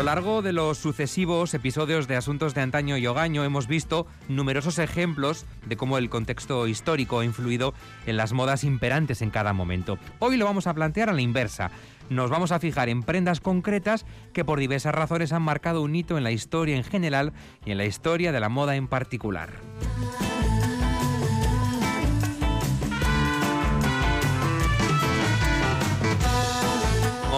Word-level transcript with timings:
Lo 0.00 0.04
largo 0.04 0.40
de 0.40 0.54
los 0.54 0.78
sucesivos 0.78 1.52
episodios 1.52 2.08
de 2.08 2.16
Asuntos 2.16 2.54
de 2.54 2.62
Antaño 2.62 2.96
y 2.96 3.06
Hogaño 3.06 3.44
hemos 3.44 3.66
visto 3.66 4.06
numerosos 4.28 4.78
ejemplos 4.78 5.44
de 5.66 5.76
cómo 5.76 5.98
el 5.98 6.08
contexto 6.08 6.66
histórico 6.66 7.20
ha 7.20 7.24
influido 7.26 7.74
en 8.06 8.16
las 8.16 8.32
modas 8.32 8.64
imperantes 8.64 9.20
en 9.20 9.28
cada 9.28 9.52
momento. 9.52 9.98
Hoy 10.18 10.38
lo 10.38 10.46
vamos 10.46 10.66
a 10.66 10.72
plantear 10.72 11.10
a 11.10 11.12
la 11.12 11.20
inversa. 11.20 11.70
Nos 12.08 12.30
vamos 12.30 12.50
a 12.50 12.60
fijar 12.60 12.88
en 12.88 13.02
prendas 13.02 13.40
concretas 13.40 14.06
que 14.32 14.42
por 14.42 14.58
diversas 14.58 14.94
razones 14.94 15.34
han 15.34 15.42
marcado 15.42 15.82
un 15.82 15.94
hito 15.94 16.16
en 16.16 16.24
la 16.24 16.32
historia 16.32 16.76
en 16.76 16.84
general 16.84 17.34
y 17.66 17.72
en 17.72 17.76
la 17.76 17.84
historia 17.84 18.32
de 18.32 18.40
la 18.40 18.48
moda 18.48 18.76
en 18.76 18.88
particular. 18.88 19.50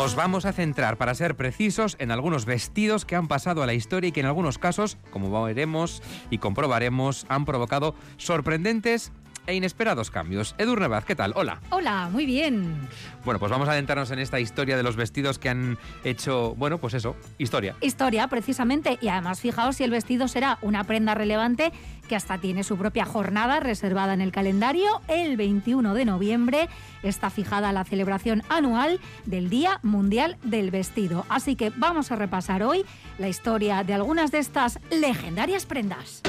Nos 0.03 0.17
vamos 0.17 0.47
a 0.47 0.53
centrar, 0.53 0.97
para 0.97 1.15
ser 1.15 1.37
precisos, 1.37 1.95
en 2.01 2.11
algunos 2.11 2.45
vestidos 2.45 3.05
que 3.05 3.15
han 3.15 3.29
pasado 3.29 3.63
a 3.63 3.67
la 3.67 3.75
historia 3.75 4.09
y 4.09 4.13
que 4.13 4.19
en 4.19 4.27
algunos 4.27 4.59
casos, 4.59 4.99
como 5.13 5.45
veremos 5.45 6.03
y 6.29 6.39
comprobaremos, 6.39 7.25
han 7.29 7.45
provocado 7.45 7.95
sorprendentes 8.17 9.13
e 9.47 9.55
inesperados 9.55 10.11
cambios. 10.11 10.55
Edurne 10.59 10.89
Baz, 10.89 11.05
¿qué 11.05 11.17
tal? 11.17 11.33
Hola. 11.37 11.61
Hola, 11.71 12.09
muy 12.11 12.27
bien. 12.27 12.89
Bueno, 13.25 13.39
pues 13.39 13.51
vamos 13.51 13.69
a 13.69 13.73
adentrarnos 13.73 14.11
en 14.11 14.19
esta 14.19 14.41
historia 14.41 14.77
de 14.77 14.83
los 14.83 14.97
vestidos 14.97 15.39
que 15.39 15.49
han 15.49 15.79
hecho, 16.05 16.55
bueno, 16.57 16.79
pues 16.79 16.95
eso, 16.95 17.17
historia. 17.39 17.77
Historia, 17.81 18.29
precisamente. 18.29 18.99
Y 19.01 19.09
además, 19.09 19.41
fijaos 19.41 19.77
si 19.77 19.85
el 19.85 19.91
vestido 19.91 20.29
será 20.29 20.59
una 20.63 20.85
prenda 20.85 21.15
relevante 21.15 21.73
que 22.09 22.17
hasta 22.17 22.39
tiene 22.39 22.65
su 22.65 22.77
propia 22.77 23.05
jornada 23.05 23.61
reservada 23.61 24.15
en 24.15 24.21
el 24.21 24.33
calendario. 24.33 25.01
El 25.09 25.37
21 25.37 25.95
de 25.95 26.05
noviembre 26.05 26.69
está 27.03 27.31
fijada 27.31 27.73
la 27.73 27.85
celebración 27.85 28.43
anual 28.49 29.01
del 29.25 29.51
Día 29.51 29.81
Mundial 29.83 30.37
del 30.43 30.71
Vestido. 30.71 31.27
Así 31.29 31.57
que 31.57 31.73
vamos 31.77 32.13
a 32.13 32.17
repasar 32.17 32.63
hoy 32.63 32.85
la 33.19 33.29
historia 33.29 33.83
de 33.85 33.95
algunas 33.95 34.31
de 34.31 34.39
estas 34.39 34.79
legendarias 34.91 35.67
prendas. 35.67 36.23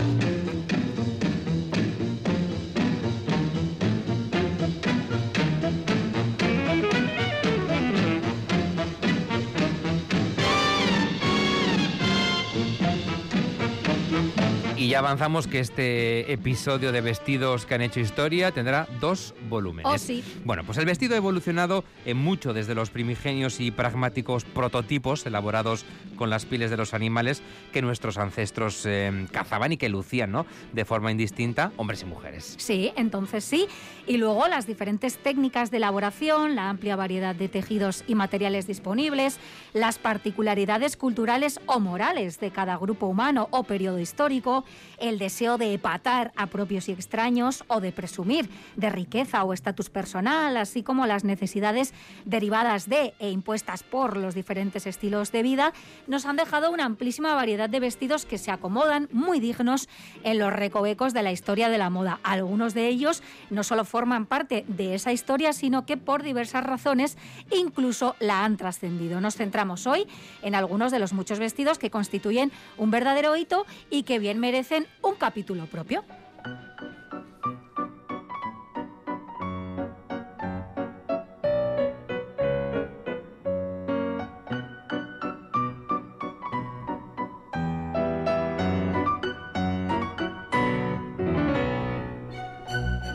Ya 14.93 14.99
avanzamos 14.99 15.47
que 15.47 15.59
este 15.59 16.31
episodio 16.31 16.91
de 16.91 17.01
vestidos 17.01 17.65
que 17.65 17.73
han 17.73 17.81
hecho 17.81 17.99
historia 17.99 18.51
tendrá 18.51 18.87
dos 18.99 19.33
volúmenes. 19.49 19.91
Oh, 19.91 19.97
sí. 19.97 20.23
Bueno, 20.45 20.63
pues 20.63 20.77
el 20.77 20.85
vestido 20.85 21.15
ha 21.15 21.17
evolucionado 21.17 21.83
en 22.05 22.17
mucho 22.17 22.53
desde 22.53 22.75
los 22.75 22.91
primigenios 22.91 23.59
y 23.59 23.71
pragmáticos 23.71 24.45
prototipos 24.45 25.25
elaborados 25.25 25.83
con 26.15 26.29
las 26.29 26.45
pieles 26.45 26.69
de 26.69 26.77
los 26.77 26.93
animales 26.93 27.41
que 27.71 27.81
nuestros 27.81 28.19
ancestros 28.19 28.85
eh, 28.85 29.25
cazaban 29.31 29.71
y 29.71 29.77
que 29.77 29.89
lucían, 29.89 30.31
¿no? 30.31 30.45
De 30.73 30.85
forma 30.85 31.11
indistinta, 31.11 31.71
hombres 31.77 32.03
y 32.03 32.05
mujeres. 32.05 32.53
Sí, 32.59 32.91
entonces 32.95 33.43
sí. 33.43 33.67
Y 34.05 34.17
luego 34.17 34.47
las 34.47 34.67
diferentes 34.67 35.17
técnicas 35.17 35.71
de 35.71 35.77
elaboración, 35.77 36.53
la 36.53 36.69
amplia 36.69 36.95
variedad 36.95 37.33
de 37.33 37.49
tejidos 37.49 38.03
y 38.05 38.13
materiales 38.13 38.67
disponibles, 38.67 39.39
las 39.73 39.97
particularidades 39.97 40.97
culturales 40.97 41.59
o 41.65 41.79
morales 41.79 42.39
de 42.39 42.51
cada 42.51 42.77
grupo 42.77 43.07
humano 43.07 43.47
o 43.49 43.63
periodo 43.63 43.97
histórico, 43.99 44.65
el 44.99 45.19
deseo 45.19 45.57
de 45.57 45.73
epatar 45.73 46.31
a 46.35 46.47
propios 46.47 46.89
y 46.89 46.91
extraños 46.91 47.63
o 47.67 47.81
de 47.81 47.91
presumir 47.91 48.49
de 48.75 48.89
riqueza 48.89 49.43
o 49.43 49.53
estatus 49.53 49.89
personal, 49.89 50.57
así 50.57 50.83
como 50.83 51.05
las 51.05 51.23
necesidades 51.23 51.93
derivadas 52.25 52.87
de 52.87 53.13
e 53.19 53.29
impuestas 53.29 53.83
por 53.83 54.17
los 54.17 54.35
diferentes 54.35 54.85
estilos 54.85 55.31
de 55.31 55.43
vida, 55.43 55.73
nos 56.07 56.25
han 56.25 56.35
dejado 56.35 56.71
una 56.71 56.85
amplísima 56.85 57.35
variedad 57.35 57.69
de 57.69 57.79
vestidos 57.79 58.25
que 58.25 58.37
se 58.37 58.51
acomodan 58.51 59.09
muy 59.11 59.39
dignos 59.39 59.89
en 60.23 60.39
los 60.39 60.51
recovecos 60.51 61.13
de 61.13 61.23
la 61.23 61.31
historia 61.31 61.69
de 61.69 61.77
la 61.77 61.89
moda. 61.89 62.19
Algunos 62.23 62.73
de 62.73 62.87
ellos 62.87 63.23
no 63.49 63.63
solo 63.63 63.85
forman 63.85 64.25
parte 64.25 64.65
de 64.67 64.95
esa 64.95 65.11
historia, 65.11 65.53
sino 65.53 65.85
que 65.85 65.97
por 65.97 66.23
diversas 66.23 66.63
razones 66.63 67.17
incluso 67.51 68.15
la 68.19 68.43
han 68.43 68.57
trascendido. 68.57 69.21
Nos 69.21 69.35
centramos 69.35 69.87
hoy 69.87 70.07
en 70.41 70.55
algunos 70.55 70.91
de 70.91 70.99
los 70.99 71.13
muchos 71.13 71.39
vestidos 71.39 71.77
que 71.77 71.91
constituyen 71.91 72.51
un 72.77 72.91
verdadero 72.91 73.35
hito 73.35 73.65
y 73.89 74.03
que 74.03 74.19
bien 74.19 74.39
merecen 74.39 74.72
un 75.03 75.15
capítulo 75.15 75.65
propio. 75.67 76.03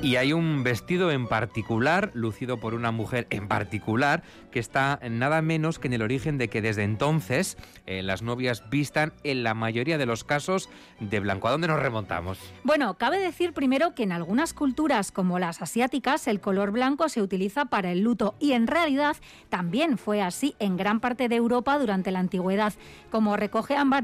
Y 0.00 0.14
hay 0.14 0.32
un 0.32 0.62
vestido 0.62 1.10
en 1.10 1.26
particular, 1.26 2.12
lucido 2.14 2.60
por 2.60 2.74
una 2.74 2.92
mujer 2.92 3.26
en 3.30 3.48
particular, 3.48 4.22
que 4.52 4.60
está 4.60 5.00
nada 5.10 5.42
menos 5.42 5.80
que 5.80 5.88
en 5.88 5.94
el 5.94 6.02
origen 6.02 6.38
de 6.38 6.48
que 6.48 6.62
desde 6.62 6.84
entonces 6.84 7.58
eh, 7.84 8.04
las 8.04 8.22
novias 8.22 8.62
vistan 8.70 9.12
en 9.24 9.42
la 9.42 9.54
mayoría 9.54 9.98
de 9.98 10.06
los 10.06 10.22
casos 10.22 10.70
de 11.00 11.18
blanco. 11.18 11.48
¿A 11.48 11.50
dónde 11.50 11.66
nos 11.66 11.80
remontamos? 11.80 12.38
Bueno, 12.62 12.94
cabe 12.94 13.18
decir 13.18 13.52
primero 13.52 13.96
que 13.96 14.04
en 14.04 14.12
algunas 14.12 14.54
culturas 14.54 15.10
como 15.10 15.40
las 15.40 15.62
asiáticas 15.62 16.28
el 16.28 16.40
color 16.40 16.70
blanco 16.70 17.08
se 17.08 17.20
utiliza 17.20 17.64
para 17.64 17.90
el 17.90 18.00
luto 18.00 18.36
y 18.38 18.52
en 18.52 18.68
realidad 18.68 19.16
también 19.48 19.98
fue 19.98 20.22
así 20.22 20.54
en 20.60 20.76
gran 20.76 21.00
parte 21.00 21.28
de 21.28 21.34
Europa 21.34 21.76
durante 21.76 22.12
la 22.12 22.20
antigüedad. 22.20 22.72
Como 23.10 23.36
recoge 23.36 23.74
Anne 23.74 23.98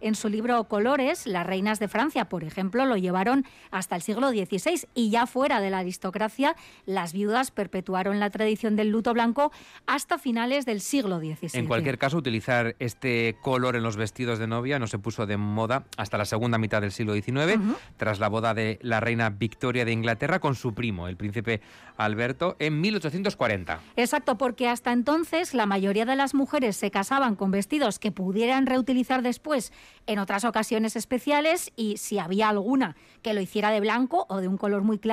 en 0.00 0.14
su 0.14 0.28
libro 0.30 0.64
Colores, 0.64 1.26
las 1.26 1.46
reinas 1.46 1.78
de 1.80 1.88
Francia, 1.88 2.30
por 2.30 2.44
ejemplo, 2.44 2.86
lo 2.86 2.96
llevaron 2.96 3.44
hasta 3.70 3.94
el 3.96 4.02
siglo 4.02 4.30
XVI 4.30 4.88
y 4.94 5.10
ya 5.10 5.17
fuera 5.26 5.60
de 5.60 5.70
la 5.70 5.78
aristocracia, 5.78 6.54
las 6.86 7.12
viudas 7.12 7.50
perpetuaron 7.50 8.20
la 8.20 8.30
tradición 8.30 8.76
del 8.76 8.90
luto 8.90 9.12
blanco 9.12 9.52
hasta 9.86 10.18
finales 10.18 10.66
del 10.66 10.80
siglo 10.80 11.18
XVI. 11.18 11.50
En 11.58 11.66
cualquier 11.66 11.98
caso, 11.98 12.16
utilizar 12.16 12.76
este 12.78 13.36
color 13.42 13.76
en 13.76 13.82
los 13.82 13.96
vestidos 13.96 14.38
de 14.38 14.46
novia 14.46 14.78
no 14.78 14.86
se 14.86 14.98
puso 14.98 15.26
de 15.26 15.36
moda 15.36 15.84
hasta 15.96 16.18
la 16.18 16.24
segunda 16.24 16.58
mitad 16.58 16.80
del 16.80 16.92
siglo 16.92 17.14
XIX, 17.14 17.60
tras 17.96 18.20
la 18.20 18.28
boda 18.28 18.54
de 18.54 18.78
la 18.82 19.00
reina 19.00 19.30
Victoria 19.30 19.84
de 19.84 19.92
Inglaterra 19.92 20.40
con 20.40 20.54
su 20.54 20.74
primo, 20.74 21.08
el 21.08 21.16
príncipe 21.16 21.60
Alberto, 21.96 22.56
en 22.58 22.80
1840. 22.80 23.80
Exacto, 23.96 24.38
porque 24.38 24.68
hasta 24.68 24.92
entonces 24.92 25.54
la 25.54 25.66
mayoría 25.66 26.04
de 26.04 26.16
las 26.16 26.34
mujeres 26.34 26.76
se 26.76 26.90
casaban 26.90 27.36
con 27.36 27.50
vestidos 27.50 27.98
que 27.98 28.12
pudieran 28.12 28.66
reutilizar 28.66 29.22
después 29.22 29.72
en 30.06 30.18
otras 30.18 30.44
ocasiones 30.44 30.96
especiales 30.96 31.72
y 31.76 31.96
si 31.96 32.18
había 32.18 32.48
alguna 32.48 32.96
que 33.22 33.34
lo 33.34 33.40
hiciera 33.40 33.70
de 33.70 33.80
blanco 33.80 34.26
o 34.28 34.40
de 34.40 34.48
un 34.48 34.56
color 34.56 34.82
muy 34.82 34.98
claro, 34.98 35.07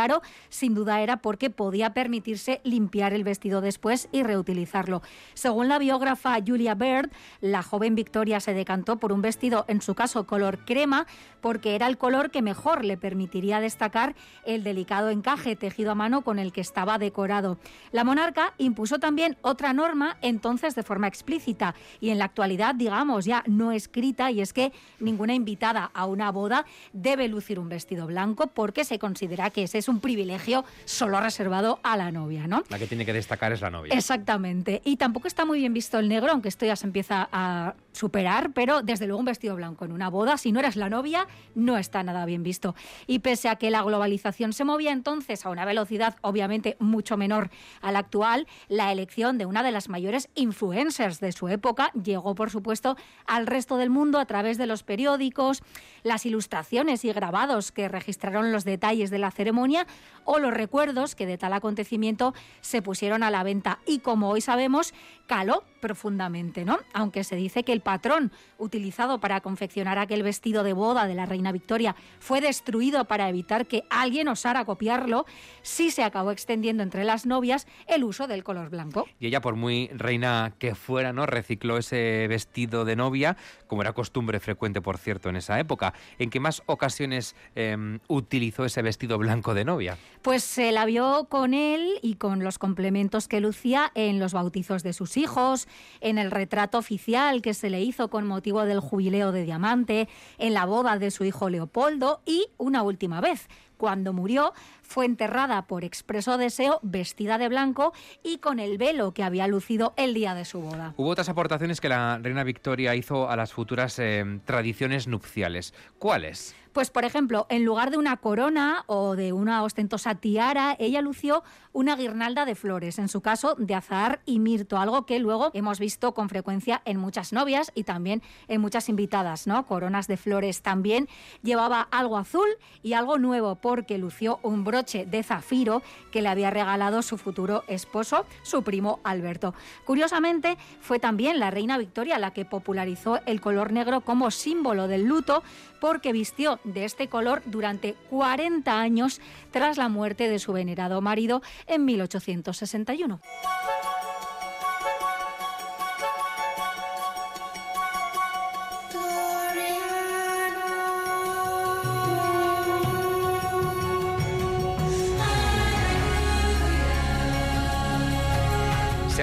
sin 0.49 0.73
duda 0.73 1.01
era 1.01 1.17
porque 1.17 1.49
podía 1.49 1.93
permitirse 1.93 2.61
limpiar 2.63 3.13
el 3.13 3.23
vestido 3.23 3.61
después 3.61 4.09
y 4.11 4.23
reutilizarlo. 4.23 5.01
Según 5.33 5.67
la 5.67 5.79
biógrafa 5.79 6.37
Julia 6.45 6.75
Baird, 6.75 7.11
la 7.41 7.63
joven 7.63 7.95
Victoria 7.95 8.39
se 8.39 8.53
decantó 8.53 8.97
por 8.97 9.11
un 9.11 9.21
vestido, 9.21 9.65
en 9.67 9.81
su 9.81 9.95
caso 9.95 10.25
color 10.25 10.65
crema, 10.65 11.07
porque 11.41 11.75
era 11.75 11.87
el 11.87 11.97
color 11.97 12.31
que 12.31 12.41
mejor 12.41 12.83
le 12.83 12.97
permitiría 12.97 13.59
destacar 13.59 14.15
el 14.45 14.63
delicado 14.63 15.09
encaje 15.09 15.55
tejido 15.55 15.91
a 15.91 15.95
mano 15.95 16.21
con 16.21 16.39
el 16.39 16.51
que 16.51 16.61
estaba 16.61 16.97
decorado. 16.97 17.57
La 17.91 18.03
monarca 18.03 18.53
impuso 18.57 18.99
también 18.99 19.37
otra 19.41 19.73
norma, 19.73 20.17
entonces 20.21 20.75
de 20.75 20.83
forma 20.83 21.07
explícita 21.07 21.75
y 21.99 22.09
en 22.09 22.19
la 22.19 22.25
actualidad, 22.25 22.75
digamos, 22.75 23.25
ya 23.25 23.43
no 23.47 23.71
escrita, 23.71 24.31
y 24.31 24.41
es 24.41 24.53
que 24.53 24.73
ninguna 24.99 25.33
invitada 25.33 25.91
a 25.93 26.05
una 26.05 26.31
boda 26.31 26.65
debe 26.93 27.27
lucir 27.27 27.59
un 27.59 27.69
vestido 27.69 28.07
blanco 28.07 28.47
porque 28.47 28.83
se 28.83 28.99
considera 28.99 29.49
que 29.49 29.63
ese 29.63 29.77
es 29.77 29.84
un 29.87 29.99
privilegio 29.99 30.65
solo 30.85 31.19
reservado 31.19 31.79
a 31.83 31.97
la 31.97 32.11
novia, 32.11 32.47
¿no? 32.47 32.63
La 32.69 32.79
que 32.79 32.87
tiene 32.87 33.05
que 33.05 33.13
destacar 33.13 33.51
es 33.51 33.61
la 33.61 33.69
novia. 33.69 33.93
Exactamente. 33.93 34.81
Y 34.83 34.97
tampoco 34.97 35.27
está 35.27 35.45
muy 35.45 35.59
bien 35.59 35.73
visto 35.73 35.99
el 35.99 36.09
negro, 36.09 36.31
aunque 36.31 36.49
esto 36.49 36.65
ya 36.65 36.75
se 36.75 36.87
empieza 36.87 37.27
a 37.31 37.75
superar, 37.95 38.51
pero 38.53 38.81
desde 38.81 39.07
luego 39.07 39.19
un 39.19 39.25
vestido 39.25 39.55
blanco 39.55 39.85
en 39.85 39.91
una 39.91 40.09
boda, 40.09 40.37
si 40.37 40.51
no 40.51 40.59
eres 40.59 40.75
la 40.75 40.89
novia, 40.89 41.27
no 41.55 41.77
está 41.77 42.03
nada 42.03 42.25
bien 42.25 42.43
visto. 42.43 42.75
Y 43.07 43.19
pese 43.19 43.49
a 43.49 43.55
que 43.55 43.71
la 43.71 43.81
globalización 43.81 44.53
se 44.53 44.65
movía 44.65 44.91
entonces 44.91 45.45
a 45.45 45.49
una 45.49 45.65
velocidad 45.65 46.17
obviamente 46.21 46.75
mucho 46.79 47.17
menor 47.17 47.49
a 47.81 47.91
la 47.91 47.99
actual, 47.99 48.47
la 48.67 48.91
elección 48.91 49.37
de 49.37 49.45
una 49.45 49.63
de 49.63 49.71
las 49.71 49.89
mayores 49.89 50.29
influencers 50.35 51.19
de 51.19 51.31
su 51.31 51.47
época 51.47 51.91
llegó, 51.93 52.35
por 52.35 52.49
supuesto, 52.49 52.97
al 53.25 53.47
resto 53.47 53.77
del 53.77 53.89
mundo 53.89 54.19
a 54.19 54.25
través 54.25 54.57
de 54.57 54.67
los 54.67 54.83
periódicos, 54.83 55.63
las 56.03 56.25
ilustraciones 56.25 57.05
y 57.05 57.13
grabados 57.13 57.71
que 57.71 57.87
registraron 57.87 58.51
los 58.51 58.65
detalles 58.65 59.09
de 59.09 59.19
la 59.19 59.31
ceremonia 59.31 59.87
o 60.23 60.39
los 60.39 60.53
recuerdos 60.53 61.15
que 61.15 61.25
de 61.25 61.37
tal 61.37 61.53
acontecimiento 61.53 62.33
se 62.61 62.81
pusieron 62.81 63.23
a 63.23 63.31
la 63.31 63.43
venta. 63.43 63.79
Y 63.85 63.99
como 63.99 64.29
hoy 64.29 64.41
sabemos, 64.41 64.93
caló 65.27 65.63
profundamente, 65.81 66.65
¿no? 66.65 66.79
Aunque 66.93 67.23
se 67.23 67.35
dice 67.35 67.63
que 67.63 67.71
el 67.71 67.81
patrón 67.81 68.31
utilizado 68.57 69.19
para 69.19 69.41
confeccionar 69.41 69.99
aquel 69.99 70.23
vestido 70.23 70.63
de 70.63 70.73
boda 70.73 71.05
de 71.05 71.13
la 71.13 71.27
reina 71.27 71.51
Victoria 71.51 71.95
fue 72.19 72.41
destruido 72.41 73.05
para 73.05 73.29
evitar 73.29 73.67
que 73.67 73.83
alguien 73.89 74.27
osara 74.27 74.65
copiarlo, 74.65 75.25
sí 75.61 75.91
se 75.91 76.03
acabó 76.03 76.31
extendiendo 76.31 76.81
entre 76.81 77.03
las 77.03 77.25
novias 77.25 77.67
el 77.87 78.03
uso 78.03 78.27
del 78.27 78.43
color 78.43 78.69
blanco. 78.69 79.05
Y 79.19 79.27
ella, 79.27 79.41
por 79.41 79.55
muy 79.55 79.89
reina 79.93 80.53
que 80.57 80.73
fuera, 80.73 81.13
¿no? 81.13 81.25
Recicló 81.25 81.77
ese 81.77 82.25
vestido 82.27 82.83
de 82.85 82.95
novia, 82.95 83.37
como 83.67 83.83
era 83.83 83.93
costumbre 83.93 84.39
frecuente, 84.39 84.81
por 84.81 84.97
cierto, 84.97 85.29
en 85.29 85.35
esa 85.35 85.59
época. 85.59 85.93
¿En 86.17 86.29
qué 86.29 86.39
más 86.39 86.63
ocasiones 86.65 87.35
em, 87.53 87.99
utilizó 88.07 88.65
ese 88.65 88.81
vestido 88.81 89.17
blanco 89.17 89.53
de 89.53 89.65
novia? 89.65 89.97
Pues 90.21 90.43
se 90.43 90.71
la 90.71 90.85
vio 90.85 91.27
con 91.29 91.53
él 91.53 91.99
y 92.01 92.15
con 92.15 92.43
los 92.43 92.57
complementos 92.57 93.27
que 93.27 93.39
lucía 93.39 93.91
en 93.93 94.19
los 94.19 94.33
bautizos 94.33 94.81
de 94.81 94.93
sus 94.93 95.14
hijos, 95.17 95.67
en 96.01 96.17
el 96.17 96.31
retrato 96.31 96.77
oficial 96.77 97.41
que 97.41 97.53
se 97.53 97.69
le 97.69 97.81
hizo 97.81 98.09
con 98.09 98.27
motivo 98.27 98.65
del 98.65 98.79
jubileo 98.79 99.31
de 99.31 99.43
Diamante, 99.43 100.09
en 100.37 100.53
la 100.53 100.65
boda 100.65 100.97
de 100.97 101.11
su 101.11 101.23
hijo 101.23 101.49
Leopoldo 101.49 102.21
y 102.25 102.47
una 102.57 102.83
última 102.83 103.21
vez, 103.21 103.47
cuando 103.77 104.13
murió, 104.13 104.53
fue 104.87 105.05
enterrada 105.05 105.67
por 105.67 105.83
expreso 105.83 106.37
deseo, 106.37 106.79
vestida 106.83 107.37
de 107.37 107.49
blanco 107.49 107.93
y 108.23 108.37
con 108.37 108.59
el 108.59 108.77
velo 108.77 109.13
que 109.13 109.23
había 109.23 109.47
lucido 109.47 109.93
el 109.97 110.13
día 110.13 110.35
de 110.35 110.45
su 110.45 110.61
boda. 110.61 110.93
Hubo 110.97 111.09
otras 111.09 111.29
aportaciones 111.29 111.81
que 111.81 111.89
la 111.89 112.19
reina 112.19 112.43
Victoria 112.43 112.95
hizo 112.95 113.29
a 113.29 113.35
las 113.35 113.53
futuras 113.53 113.99
eh, 113.99 114.39
tradiciones 114.45 115.07
nupciales. 115.07 115.73
¿Cuáles? 115.99 116.55
Pues, 116.75 116.89
por 116.89 117.05
ejemplo, 117.05 117.47
en 117.47 117.63
lugar 117.63 117.89
de 117.89 117.97
una 117.97 118.17
corona 118.17 118.83
o 118.87 119.15
de 119.15 119.31
una 119.31 119.63
ostentosa 119.63 120.15
tiara, 120.15 120.75
ella 120.77 121.01
lució 121.01 121.41
una 121.71 121.95
guirnalda 121.95 122.43
de 122.43 122.53
flores, 122.53 122.99
en 122.99 123.07
su 123.07 123.21
caso 123.21 123.55
de 123.57 123.75
azahar 123.75 124.19
y 124.25 124.39
mirto, 124.39 124.77
algo 124.77 125.05
que 125.05 125.19
luego 125.19 125.51
hemos 125.53 125.79
visto 125.79 126.13
con 126.13 126.27
frecuencia 126.27 126.81
en 126.83 126.97
muchas 126.97 127.31
novias 127.31 127.71
y 127.75 127.85
también 127.85 128.21
en 128.49 128.59
muchas 128.59 128.89
invitadas, 128.89 129.47
¿no? 129.47 129.65
Coronas 129.65 130.07
de 130.07 130.17
flores 130.17 130.63
también. 130.63 131.07
Llevaba 131.43 131.79
algo 131.91 132.17
azul 132.17 132.47
y 132.83 132.91
algo 132.91 133.19
nuevo 133.19 133.55
porque 133.55 133.97
lució 133.97 134.39
un 134.43 134.65
de 134.83 135.23
zafiro 135.23 135.81
que 136.11 136.21
le 136.21 136.29
había 136.29 136.49
regalado 136.49 137.01
su 137.01 137.17
futuro 137.17 137.63
esposo, 137.67 138.25
su 138.43 138.63
primo 138.63 138.99
Alberto. 139.03 139.53
Curiosamente, 139.85 140.57
fue 140.81 140.99
también 140.99 141.39
la 141.39 141.51
reina 141.51 141.77
Victoria 141.77 142.19
la 142.19 142.31
que 142.31 142.45
popularizó 142.45 143.19
el 143.25 143.41
color 143.41 143.71
negro 143.71 144.01
como 144.01 144.31
símbolo 144.31 144.87
del 144.87 145.05
luto 145.05 145.43
porque 145.79 146.11
vistió 146.11 146.59
de 146.63 146.85
este 146.85 147.07
color 147.07 147.41
durante 147.45 147.93
40 148.09 148.79
años 148.79 149.21
tras 149.51 149.77
la 149.77 149.89
muerte 149.89 150.29
de 150.29 150.39
su 150.39 150.53
venerado 150.53 151.01
marido 151.01 151.41
en 151.67 151.85
1861. 151.85 153.19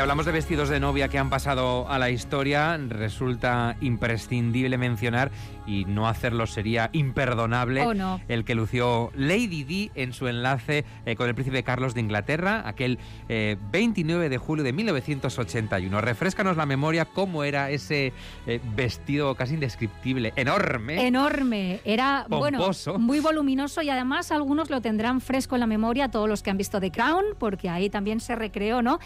Hablamos 0.03 0.27
de 0.27 0.33
vestidos 0.33 0.69
de 0.69 0.81
novia 0.81 1.07
que 1.07 1.17
han 1.17 1.31
pasado 1.31 1.89
a 1.89 1.97
la 1.97 2.11
historia, 2.11 2.77
resulta 2.77 3.77
imprescindible 3.81 4.77
mencionar, 4.77 5.31
y 5.65 5.85
no 5.85 6.09
hacerlo 6.09 6.49
sería 6.49 6.91
imperdonable, 6.93 7.83
Oh, 7.83 8.21
el 8.29 8.45
que 8.45 8.55
lució 8.55 9.13
Lady 9.15 9.63
Di 9.65 9.91
en 9.95 10.13
su 10.13 10.27
enlace 10.27 10.85
eh, 11.07 11.15
con 11.15 11.29
el 11.29 11.35
príncipe 11.35 11.63
Carlos 11.63 11.95
de 11.95 12.01
Inglaterra, 12.01 12.63
aquel 12.67 12.99
29 13.29 14.27
eh, 14.27 14.29
de 14.29 14.39
julio 14.39 14.65
de 14.65 14.73
1981. 14.73 16.01
Refrescanos 16.01 16.57
la 16.57 16.67
memoria 16.67 17.05
cómo 17.05 17.45
era 17.45 17.71
ese 17.71 18.13
eh, 18.47 18.61
vestido 18.75 19.35
casi 19.35 19.55
indescriptible, 19.55 20.33
enorme. 20.37 21.07
Enorme, 21.07 21.81
era 21.85 22.27
bueno, 22.29 22.71
muy 22.99 23.21
voluminoso 23.21 23.83
y 23.83 23.91
además 23.91 24.33
algunos 24.33 24.71
lo 24.71 24.81
tendrán 24.81 25.21
fresco 25.21 25.55
en 25.55 25.61
la 25.61 25.67
memoria, 25.67 26.11
todos 26.11 26.29
los 26.29 26.43
que 26.43 26.51
han 26.51 26.59
visto 26.59 26.81
The 26.81 26.91
Crown, 26.91 27.25
porque 27.39 27.69
ahí 27.69 27.89
también 27.89 28.21
se 28.21 28.35
recreó, 28.35 28.83
¿no? 28.83 28.99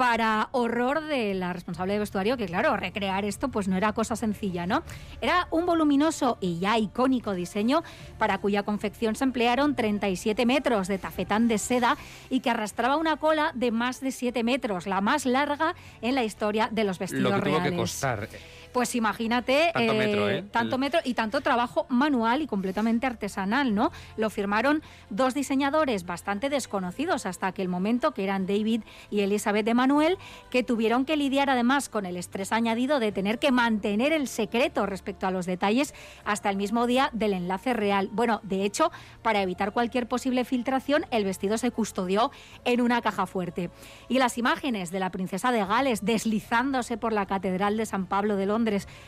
Para 0.00 0.48
horror 0.52 1.04
de 1.04 1.34
la 1.34 1.52
responsable 1.52 1.92
de 1.92 1.98
vestuario, 1.98 2.38
que 2.38 2.46
claro, 2.46 2.74
recrear 2.74 3.26
esto 3.26 3.50
pues 3.50 3.68
no 3.68 3.76
era 3.76 3.92
cosa 3.92 4.16
sencilla, 4.16 4.64
¿no? 4.66 4.82
Era 5.20 5.46
un 5.50 5.66
voluminoso 5.66 6.38
y 6.40 6.58
ya 6.58 6.78
icónico 6.78 7.34
diseño 7.34 7.82
para 8.16 8.38
cuya 8.38 8.62
confección 8.62 9.14
se 9.14 9.24
emplearon 9.24 9.76
37 9.76 10.46
metros 10.46 10.88
de 10.88 10.96
tafetán 10.96 11.48
de 11.48 11.58
seda 11.58 11.98
y 12.30 12.40
que 12.40 12.48
arrastraba 12.48 12.96
una 12.96 13.18
cola 13.18 13.52
de 13.54 13.72
más 13.72 14.00
de 14.00 14.10
7 14.10 14.42
metros, 14.42 14.86
la 14.86 15.02
más 15.02 15.26
larga 15.26 15.74
en 16.00 16.14
la 16.14 16.24
historia 16.24 16.70
de 16.72 16.84
los 16.84 16.98
vestidos 16.98 17.24
Lo 17.24 17.34
que 17.34 17.42
tuvo 17.42 17.58
reales. 17.58 17.70
que 17.72 17.76
costar. 17.76 18.28
Pues 18.72 18.94
imagínate 18.94 19.70
tanto, 19.74 19.92
eh, 19.92 19.98
metro, 19.98 20.30
¿eh? 20.30 20.42
tanto 20.42 20.78
metro 20.78 21.00
y 21.04 21.14
tanto 21.14 21.40
trabajo 21.40 21.86
manual 21.88 22.40
y 22.42 22.46
completamente 22.46 23.06
artesanal, 23.06 23.74
¿no? 23.74 23.90
Lo 24.16 24.30
firmaron 24.30 24.82
dos 25.08 25.34
diseñadores 25.34 26.06
bastante 26.06 26.48
desconocidos 26.48 27.26
hasta 27.26 27.48
aquel 27.48 27.68
momento, 27.68 28.12
que 28.12 28.22
eran 28.22 28.46
David 28.46 28.82
y 29.10 29.20
Elizabeth 29.20 29.66
de 29.66 29.74
Manuel, 29.74 30.18
que 30.50 30.62
tuvieron 30.62 31.04
que 31.04 31.16
lidiar 31.16 31.50
además 31.50 31.88
con 31.88 32.06
el 32.06 32.16
estrés 32.16 32.52
añadido 32.52 33.00
de 33.00 33.10
tener 33.10 33.40
que 33.40 33.50
mantener 33.50 34.12
el 34.12 34.28
secreto 34.28 34.86
respecto 34.86 35.26
a 35.26 35.32
los 35.32 35.46
detalles 35.46 35.92
hasta 36.24 36.48
el 36.48 36.56
mismo 36.56 36.86
día 36.86 37.10
del 37.12 37.32
enlace 37.32 37.72
real. 37.72 38.08
Bueno, 38.12 38.40
de 38.44 38.64
hecho, 38.64 38.92
para 39.22 39.42
evitar 39.42 39.72
cualquier 39.72 40.06
posible 40.06 40.44
filtración, 40.44 41.06
el 41.10 41.24
vestido 41.24 41.58
se 41.58 41.72
custodió 41.72 42.30
en 42.64 42.80
una 42.80 43.02
caja 43.02 43.26
fuerte. 43.26 43.70
Y 44.08 44.18
las 44.18 44.38
imágenes 44.38 44.92
de 44.92 45.00
la 45.00 45.10
princesa 45.10 45.50
de 45.50 45.64
Gales 45.64 46.04
deslizándose 46.04 46.96
por 46.96 47.12
la 47.12 47.26
Catedral 47.26 47.76
de 47.76 47.86
San 47.86 48.06
Pablo 48.06 48.36
de 48.36 48.46
Londres 48.46 48.59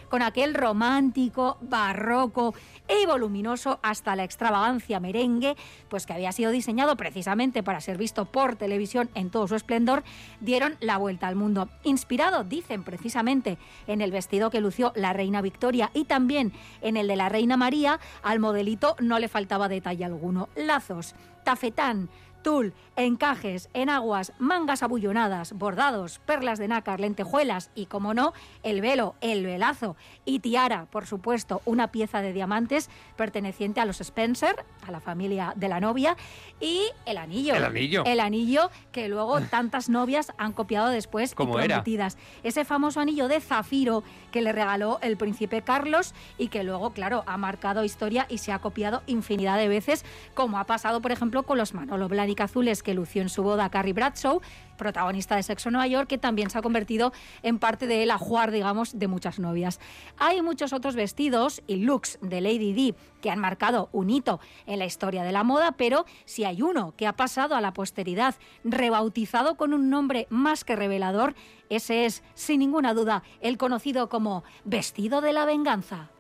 con 0.09 0.23
aquel 0.23 0.55
romántico, 0.55 1.59
barroco 1.61 2.55
y 2.89 3.07
voluminoso 3.07 3.79
hasta 3.83 4.17
la 4.17 4.25
extravagancia 4.25 5.01
merengue, 5.01 5.57
pues 5.89 6.07
que 6.07 6.13
había 6.13 6.33
sido 6.33 6.51
diseñado 6.51 6.97
precisamente 6.97 7.63
para 7.63 7.81
ser 7.81 7.99
visto 7.99 8.25
por 8.25 8.57
televisión 8.57 9.11
en 9.15 9.31
todo 9.31 9.47
su 9.47 9.55
esplendor, 9.55 10.03
dieron 10.41 10.77
la 10.81 10.97
vuelta 10.97 11.29
al 11.29 11.37
mundo. 11.37 11.69
Inspirado, 11.85 12.45
dicen 12.45 12.83
precisamente, 12.83 13.59
en 13.87 14.01
el 14.01 14.11
vestido 14.11 14.51
que 14.51 14.61
lució 14.61 14.93
la 14.95 15.13
reina 15.13 15.43
Victoria 15.43 15.91
y 15.95 16.05
también 16.05 16.53
en 16.81 16.97
el 16.97 17.07
de 17.07 17.17
la 17.17 17.29
reina 17.29 17.57
María, 17.57 18.01
al 18.23 18.41
modelito 18.41 18.97
no 19.01 19.19
le 19.19 19.29
faltaba 19.29 19.69
detalle 19.69 20.05
alguno. 20.05 20.49
Lazos, 20.57 21.15
tafetán, 21.45 22.09
tul, 22.43 22.73
encajes, 22.97 23.69
enaguas, 23.73 24.33
mangas 24.39 24.83
abullonadas, 24.83 25.53
bordados, 25.53 26.19
perlas 26.21 26.59
de 26.59 26.69
nácar, 26.69 27.01
lentejuelas 27.01 27.71
y, 27.75 27.87
como 27.87 28.15
no, 28.15 28.33
el 28.63 28.81
velo, 28.81 29.15
el 29.21 29.45
velazo 29.45 29.97
y 30.25 30.41
tiara, 30.41 30.87
por 30.87 31.07
supuesto, 31.07 31.63
una 31.65 31.89
pieza 31.89 32.21
de 32.21 32.33
diamantes 32.33 32.91
perteneciente 33.17 33.81
a 33.81 33.85
los 33.85 34.01
Spencer, 34.01 34.65
a 34.87 34.91
la 34.91 35.01
familia 35.01 35.53
de 35.57 35.69
la 35.69 35.81
novia, 35.81 36.17
y 36.61 36.85
el 37.07 37.17
anillo. 37.17 37.55
El 37.55 37.65
anillo. 37.65 38.05
El 38.05 38.21
anillo 38.21 38.71
que 38.93 39.09
luego 39.09 39.41
tantas 39.41 39.89
novias 39.89 40.33
han 40.39 40.53
copiado 40.53 40.89
después 40.89 41.35
¿Cómo 41.35 41.59
y 41.59 41.65
era? 41.65 41.77
prometidas. 41.77 42.19
Ese 42.43 42.65
famoso 42.65 43.01
anillo 43.01 43.29
de 43.29 43.41
zafiro 43.41 44.03
que 44.31 44.43
le 44.43 44.53
regaló 44.53 44.99
el 45.03 45.17
príncipe 45.17 45.63
Carlos 45.63 46.15
y 46.39 46.49
que 46.49 46.63
luego, 46.65 46.91
claro, 46.91 47.25
ha 47.27 47.37
marcado 47.37 47.85
historia 47.85 48.27
y 48.29 48.39
se 48.39 48.53
ha 48.53 48.59
copiado 48.59 49.03
infinidad 49.07 49.57
de 49.59 49.69
veces, 49.69 50.05
como 50.35 50.59
ha 50.59 50.65
pasado, 50.65 51.01
por 51.01 51.13
ejemplo, 51.13 51.43
con 51.45 51.59
los 51.59 51.75
Manolo 51.75 52.09
Blahnik 52.09 52.32
azules 52.41 52.83
que 52.83 52.95
lució 52.95 53.23
en 53.23 53.29
su 53.29 53.43
boda 53.43 53.71
Carrie 53.71 53.93
Bradshaw, 53.93 54.41
protagonista 54.77 55.37
de 55.37 55.43
Sexo 55.43 55.71
Nueva 55.71 55.87
York, 55.87 56.09
que 56.09 56.19
también 56.19 56.51
se 56.51 56.59
ha 56.59 56.63
convertido 56.63 57.13
en 57.43 57.59
parte 57.59 57.87
del 57.87 58.11
ajuar, 58.11 58.51
digamos, 58.51 58.99
de 58.99 59.09
muchas 59.09 59.39
novias. 59.39 59.81
Hay 60.19 60.43
muchos 60.43 60.73
otros 60.73 60.97
vestidos 60.97 61.63
y 61.67 61.77
looks 61.77 62.19
de 62.21 62.41
Lady 62.41 62.73
Di 62.73 62.95
que 63.21 63.31
han 63.31 63.39
marcado 63.39 63.89
un 63.93 64.11
hito 64.11 64.41
en 64.67 64.79
la 64.79 64.85
historia 64.85 65.23
de 65.23 65.33
la 65.33 65.45
moda, 65.45 65.73
pero 65.73 66.05
si 66.25 66.45
hay 66.45 66.63
uno 66.63 66.95
que 66.97 67.07
ha 67.07 67.15
pasado 67.15 67.55
a 67.55 67.61
la 67.61 67.73
posteridad, 67.73 68.35
rebautizado 68.65 69.57
con 69.57 69.73
un 69.73 69.91
nombre 69.91 70.27
más 70.31 70.65
que 70.65 70.77
revelador, 70.77 71.35
ese 71.69 72.05
es, 72.05 72.23
sin 72.35 72.59
ninguna 72.59 72.95
duda, 72.95 73.23
el 73.41 73.59
conocido 73.59 74.09
como 74.09 74.43
vestido 74.65 75.21
de 75.21 75.33
la 75.33 75.45
venganza. 75.45 76.11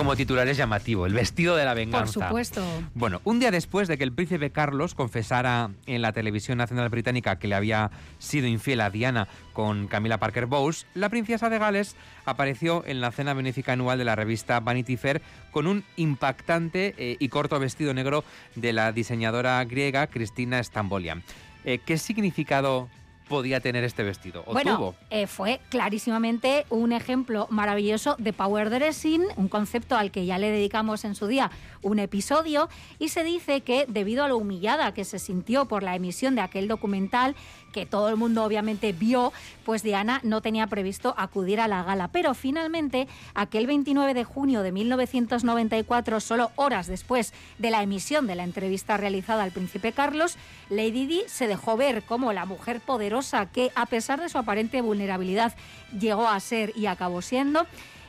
Como 0.00 0.16
titular 0.16 0.48
es 0.48 0.56
llamativo, 0.56 1.04
el 1.04 1.12
vestido 1.12 1.56
de 1.56 1.66
la 1.66 1.74
venganza. 1.74 2.20
Por 2.20 2.24
supuesto. 2.28 2.64
Bueno, 2.94 3.20
un 3.24 3.38
día 3.38 3.50
después 3.50 3.86
de 3.86 3.98
que 3.98 4.04
el 4.04 4.14
príncipe 4.14 4.50
Carlos 4.50 4.94
confesara 4.94 5.72
en 5.84 6.00
la 6.00 6.12
televisión 6.12 6.56
nacional 6.56 6.88
británica 6.88 7.38
que 7.38 7.48
le 7.48 7.54
había 7.54 7.90
sido 8.18 8.46
infiel 8.46 8.80
a 8.80 8.88
Diana 8.88 9.28
con 9.52 9.88
Camila 9.88 10.16
Parker 10.16 10.46
Bowles, 10.46 10.86
la 10.94 11.10
princesa 11.10 11.50
de 11.50 11.58
Gales 11.58 11.96
apareció 12.24 12.82
en 12.86 13.02
la 13.02 13.12
cena 13.12 13.34
benéfica 13.34 13.74
anual 13.74 13.98
de 13.98 14.06
la 14.06 14.16
revista 14.16 14.58
Vanity 14.60 14.96
Fair 14.96 15.20
con 15.50 15.66
un 15.66 15.84
impactante 15.96 16.94
eh, 16.96 17.18
y 17.18 17.28
corto 17.28 17.60
vestido 17.60 17.92
negro 17.92 18.24
de 18.54 18.72
la 18.72 18.92
diseñadora 18.92 19.62
griega 19.66 20.06
Cristina 20.06 20.64
Stambolian. 20.64 21.22
Eh, 21.64 21.78
¿Qué 21.84 21.98
significado 21.98 22.88
podía 23.30 23.60
tener 23.60 23.84
este 23.84 24.02
vestido? 24.02 24.42
¿O 24.44 24.52
bueno, 24.52 24.76
tuvo? 24.76 24.94
eh, 25.08 25.28
fue 25.28 25.60
clarísimamente 25.68 26.66
un 26.68 26.92
ejemplo 26.92 27.46
maravilloso 27.48 28.16
de 28.18 28.32
power 28.32 28.70
dressing, 28.70 29.22
un 29.36 29.48
concepto 29.48 29.96
al 29.96 30.10
que 30.10 30.26
ya 30.26 30.36
le 30.36 30.50
dedicamos 30.50 31.04
en 31.04 31.14
su 31.14 31.28
día 31.28 31.52
un 31.82 31.98
episodio, 31.98 32.68
y 32.98 33.08
se 33.08 33.24
dice 33.24 33.60
que 33.62 33.86
debido 33.88 34.24
a 34.24 34.28
lo 34.28 34.36
humillada 34.36 34.92
que 34.94 35.04
se 35.04 35.18
sintió 35.18 35.66
por 35.66 35.82
la 35.82 35.94
emisión 35.94 36.34
de 36.34 36.42
aquel 36.42 36.68
documental, 36.68 37.34
que 37.72 37.86
todo 37.86 38.08
el 38.08 38.16
mundo 38.16 38.44
obviamente 38.44 38.92
vio, 38.92 39.32
pues 39.64 39.82
Diana 39.82 40.20
no 40.24 40.42
tenía 40.42 40.66
previsto 40.66 41.14
acudir 41.16 41.60
a 41.60 41.68
la 41.68 41.82
gala. 41.84 42.08
Pero 42.08 42.34
finalmente, 42.34 43.08
aquel 43.34 43.66
29 43.66 44.14
de 44.14 44.24
junio 44.24 44.62
de 44.62 44.72
1994, 44.72 46.20
solo 46.20 46.50
horas 46.56 46.86
después 46.86 47.32
de 47.58 47.70
la 47.70 47.82
emisión 47.82 48.26
de 48.26 48.34
la 48.34 48.44
entrevista 48.44 48.96
realizada 48.96 49.44
al 49.44 49.52
príncipe 49.52 49.92
Carlos, 49.92 50.36
Lady 50.68 51.06
Di 51.06 51.22
se 51.26 51.46
dejó 51.46 51.76
ver 51.76 52.02
como 52.02 52.32
la 52.32 52.44
mujer 52.44 52.80
poderosa 52.80 53.46
que, 53.46 53.70
a 53.74 53.86
pesar 53.86 54.20
de 54.20 54.28
su 54.28 54.38
aparente 54.38 54.80
vulnerabilidad, 54.80 55.54
llegó 55.98 56.28
a 56.28 56.40
ser 56.40 56.72
y 56.76 56.86
acabó 56.86 57.22
siendo. 57.22 57.66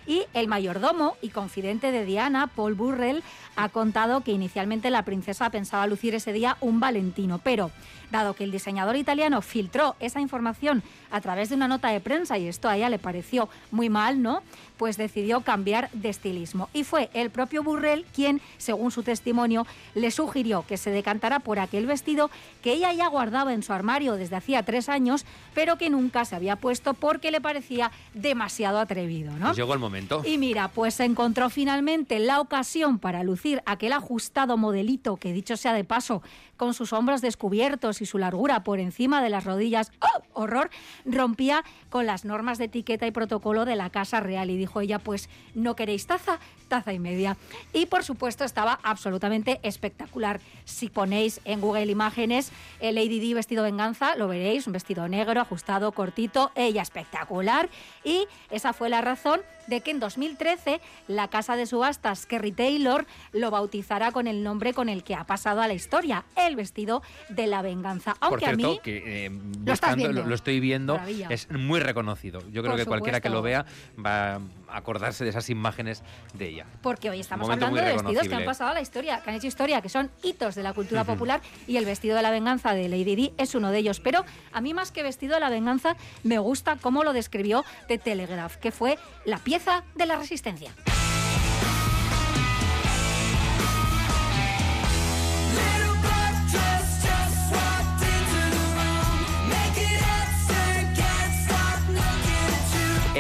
Y 0.08 0.24
el 0.34 0.48
mayordomo 0.48 1.16
y 1.22 1.30
confidente 1.30 1.92
de 1.92 2.06
Diana, 2.06 2.48
Paul 2.48 2.74
Burrell, 2.74 3.24
ha 3.56 3.70
contado 3.70 4.22
que 4.22 4.32
inicialmente 4.32 4.90
la 4.90 5.06
princesa 5.06 5.50
pensaba 5.50 5.88
lucir 5.88 6.16
ese 6.16 6.34
día 6.34 6.58
un 6.62 6.80
Valentino, 6.80 7.40
pero 7.44 7.72
dado 8.12 8.34
que 8.34 8.44
el 8.44 8.52
diseñador 8.52 8.96
italiano 8.96 9.42
filtró 9.42 9.96
esa 10.00 10.20
información 10.20 10.84
a 11.10 11.22
través 11.22 11.50
de 11.50 11.56
una 11.56 11.68
nota 11.68 11.90
de 11.90 12.00
prensa 12.00 12.38
y 12.38 12.48
esto 12.48 12.70
a 12.70 12.78
ella 12.78 12.90
le 12.90 13.00
pareció 13.00 13.50
muy 13.72 13.90
mal, 13.90 14.22
¿no? 14.22 14.42
Pues 14.78 14.98
decidió 14.98 15.42
cambiar 15.42 15.90
de 15.94 16.10
estilismo. 16.10 16.70
Y 16.74 16.84
fue 16.84 17.10
el 17.14 17.30
propio 17.30 17.64
Burrell 17.64 18.06
quien, 18.14 18.42
según 18.58 18.92
su 18.92 19.04
testimonio, 19.04 19.66
le 19.96 20.12
sugirió 20.12 20.66
que 20.68 20.78
se 20.78 20.92
decantara 20.92 21.40
por 21.40 21.60
aquel 21.60 21.86
vestido 21.86 22.30
que 22.62 22.74
ella 22.74 22.92
ya 22.94 23.08
guardaba 23.08 23.54
en 23.54 23.64
su 23.64 23.74
armario 23.74 24.16
desde 24.16 24.36
hacía 24.36 24.64
tres 24.64 24.90
años, 24.90 25.26
pero 25.54 25.78
que 25.78 25.90
nunca 25.90 26.26
se 26.26 26.36
había 26.36 26.56
puesto 26.56 26.94
porque 26.94 27.32
le 27.32 27.42
parecía 27.42 27.92
demasiado 28.14 28.80
atrevido, 28.80 29.32
¿no? 29.34 29.48
Pues 29.48 29.58
llegó 29.58 29.74
el 29.74 29.80
momento. 29.80 30.22
Y 30.26 30.38
mira, 30.38 30.68
pues 30.70 30.96
se 30.96 31.06
encontró 31.06 31.50
finalmente 31.50 32.20
la 32.20 32.40
ocasión 32.40 33.00
para 33.00 33.24
lucir 33.24 33.62
aquel 33.66 33.94
ajustado 33.94 34.58
modelito 34.58 35.18
que, 35.18 35.34
dicho 35.34 35.58
sea 35.58 35.74
de 35.74 35.84
paso, 35.84 36.22
con 36.58 36.74
sus 36.74 36.94
hombros 36.94 37.22
descubiertos 37.22 38.01
y 38.02 38.06
su 38.06 38.18
largura 38.18 38.64
por 38.64 38.80
encima 38.80 39.22
de 39.22 39.30
las 39.30 39.46
rodillas, 39.46 39.92
¡oh! 40.02 40.22
horror, 40.34 40.70
rompía 41.06 41.64
con 41.90 42.06
las 42.06 42.26
normas 42.26 42.58
de 42.58 42.66
etiqueta 42.66 43.08
y 43.08 43.12
protocolo 43.12 43.66
de 43.66 43.76
la 43.76 43.90
Casa 43.90 44.20
Real. 44.20 44.50
Y 44.50 44.58
dijo 44.58 44.82
ella, 44.82 45.00
pues, 45.00 45.30
¿no 45.54 45.76
queréis 45.76 46.08
taza? 46.08 46.40
Taza 46.72 46.94
y 46.94 47.00
media. 47.00 47.36
Y 47.74 47.88
por 47.88 48.06
supuesto 48.06 48.46
estaba 48.46 48.80
absolutamente 48.82 49.60
espectacular. 49.62 50.40
Si 50.64 50.88
ponéis 50.88 51.42
en 51.44 51.60
Google 51.60 51.92
Imágenes 51.92 52.54
el 52.80 52.96
Lady 52.96 53.20
Di 53.20 53.34
vestido 53.34 53.64
venganza, 53.64 54.16
lo 54.16 54.30
veréis, 54.30 54.68
un 54.68 54.74
vestido 54.74 55.10
negro, 55.10 55.42
ajustado, 55.42 55.92
cortito, 55.92 56.54
ella 56.56 56.82
espectacular. 56.82 57.68
Y 58.06 58.26
esa 58.52 58.72
fue 58.72 58.88
la 58.88 59.02
razón 59.02 59.42
de 59.68 59.82
que 59.82 59.92
en 59.92 60.00
2013 60.00 60.80
la 61.10 61.28
casa 61.28 61.56
de 61.56 61.66
subastas 61.66 62.26
Kerry 62.26 62.54
Taylor 62.54 63.06
lo 63.34 63.52
bautizará 63.52 64.12
con 64.12 64.28
el 64.28 64.42
nombre 64.42 64.74
con 64.74 64.88
el 64.88 65.04
que 65.04 65.16
ha 65.16 65.26
pasado 65.26 65.62
a 65.62 65.68
la 65.68 65.74
historia, 65.74 66.24
el 66.36 66.56
vestido 66.56 67.02
de 67.28 67.48
la 67.48 67.62
venganza. 67.62 68.16
Aunque 68.22 68.46
Por 68.46 68.56
cierto, 68.56 68.68
a 68.68 68.72
mí 68.72 68.80
que 68.82 69.26
eh, 69.26 69.30
¿Lo 69.30 69.74
estás 69.74 69.96
buscando, 69.98 70.22
lo, 70.22 70.28
lo 70.28 70.36
estoy 70.36 70.62
viendo, 70.62 70.94
Maravilla. 70.94 71.28
es 71.30 71.50
muy 71.52 71.82
reconocido. 71.82 72.40
Yo 72.50 72.62
creo 72.62 72.74
Por 72.74 72.80
que 72.80 72.86
cualquiera 72.86 73.20
que 73.20 73.30
lo 73.30 73.42
vea 73.42 73.66
va 74.04 74.40
acordarse 74.72 75.24
de 75.24 75.30
esas 75.30 75.50
imágenes 75.50 76.04
de 76.34 76.50
ella. 76.50 76.66
Porque 76.82 77.10
hoy 77.10 77.20
estamos 77.20 77.50
hablando 77.50 77.76
de 77.76 77.94
vestidos 77.94 78.28
que 78.28 78.36
han 78.36 78.46
pasado 78.46 78.72
a 78.72 78.74
la 78.74 78.82
historia, 78.82 79.22
que 79.22 79.30
han 79.30 79.36
hecho 79.36 79.48
historia, 79.48 79.82
que 79.82 79.90
son 79.90 80.12
hitos 80.24 80.56
de 80.56 80.64
la 80.64 80.74
cultura 80.74 81.04
popular 81.04 81.42
y 81.68 81.78
el 81.78 81.86
vestido 81.86 82.16
de 82.16 82.22
la 82.22 82.32
venganza 82.32 82.74
de 82.74 82.90
Lady 82.90 83.16
Di 83.16 83.34
es 83.38 83.56
uno 83.56 83.72
de 83.72 83.80
ellos. 83.80 84.00
Pero 84.00 84.26
a 84.52 84.62
mí 84.62 84.74
más 84.74 84.92
que 84.92 85.04
vestido 85.04 85.36
de 85.36 85.40
la 85.40 85.50
venganza 85.50 85.96
me 86.24 86.40
gusta 86.40 86.78
cómo 86.78 87.04
lo 87.04 87.14
describió 87.14 87.64
The 87.88 87.98
Telegraph, 87.98 88.56
que 88.56 88.72
fue 88.72 88.98
la 89.26 89.38
pieza 89.38 89.84
de 89.96 90.06
la 90.06 90.16
resistencia. 90.16 90.72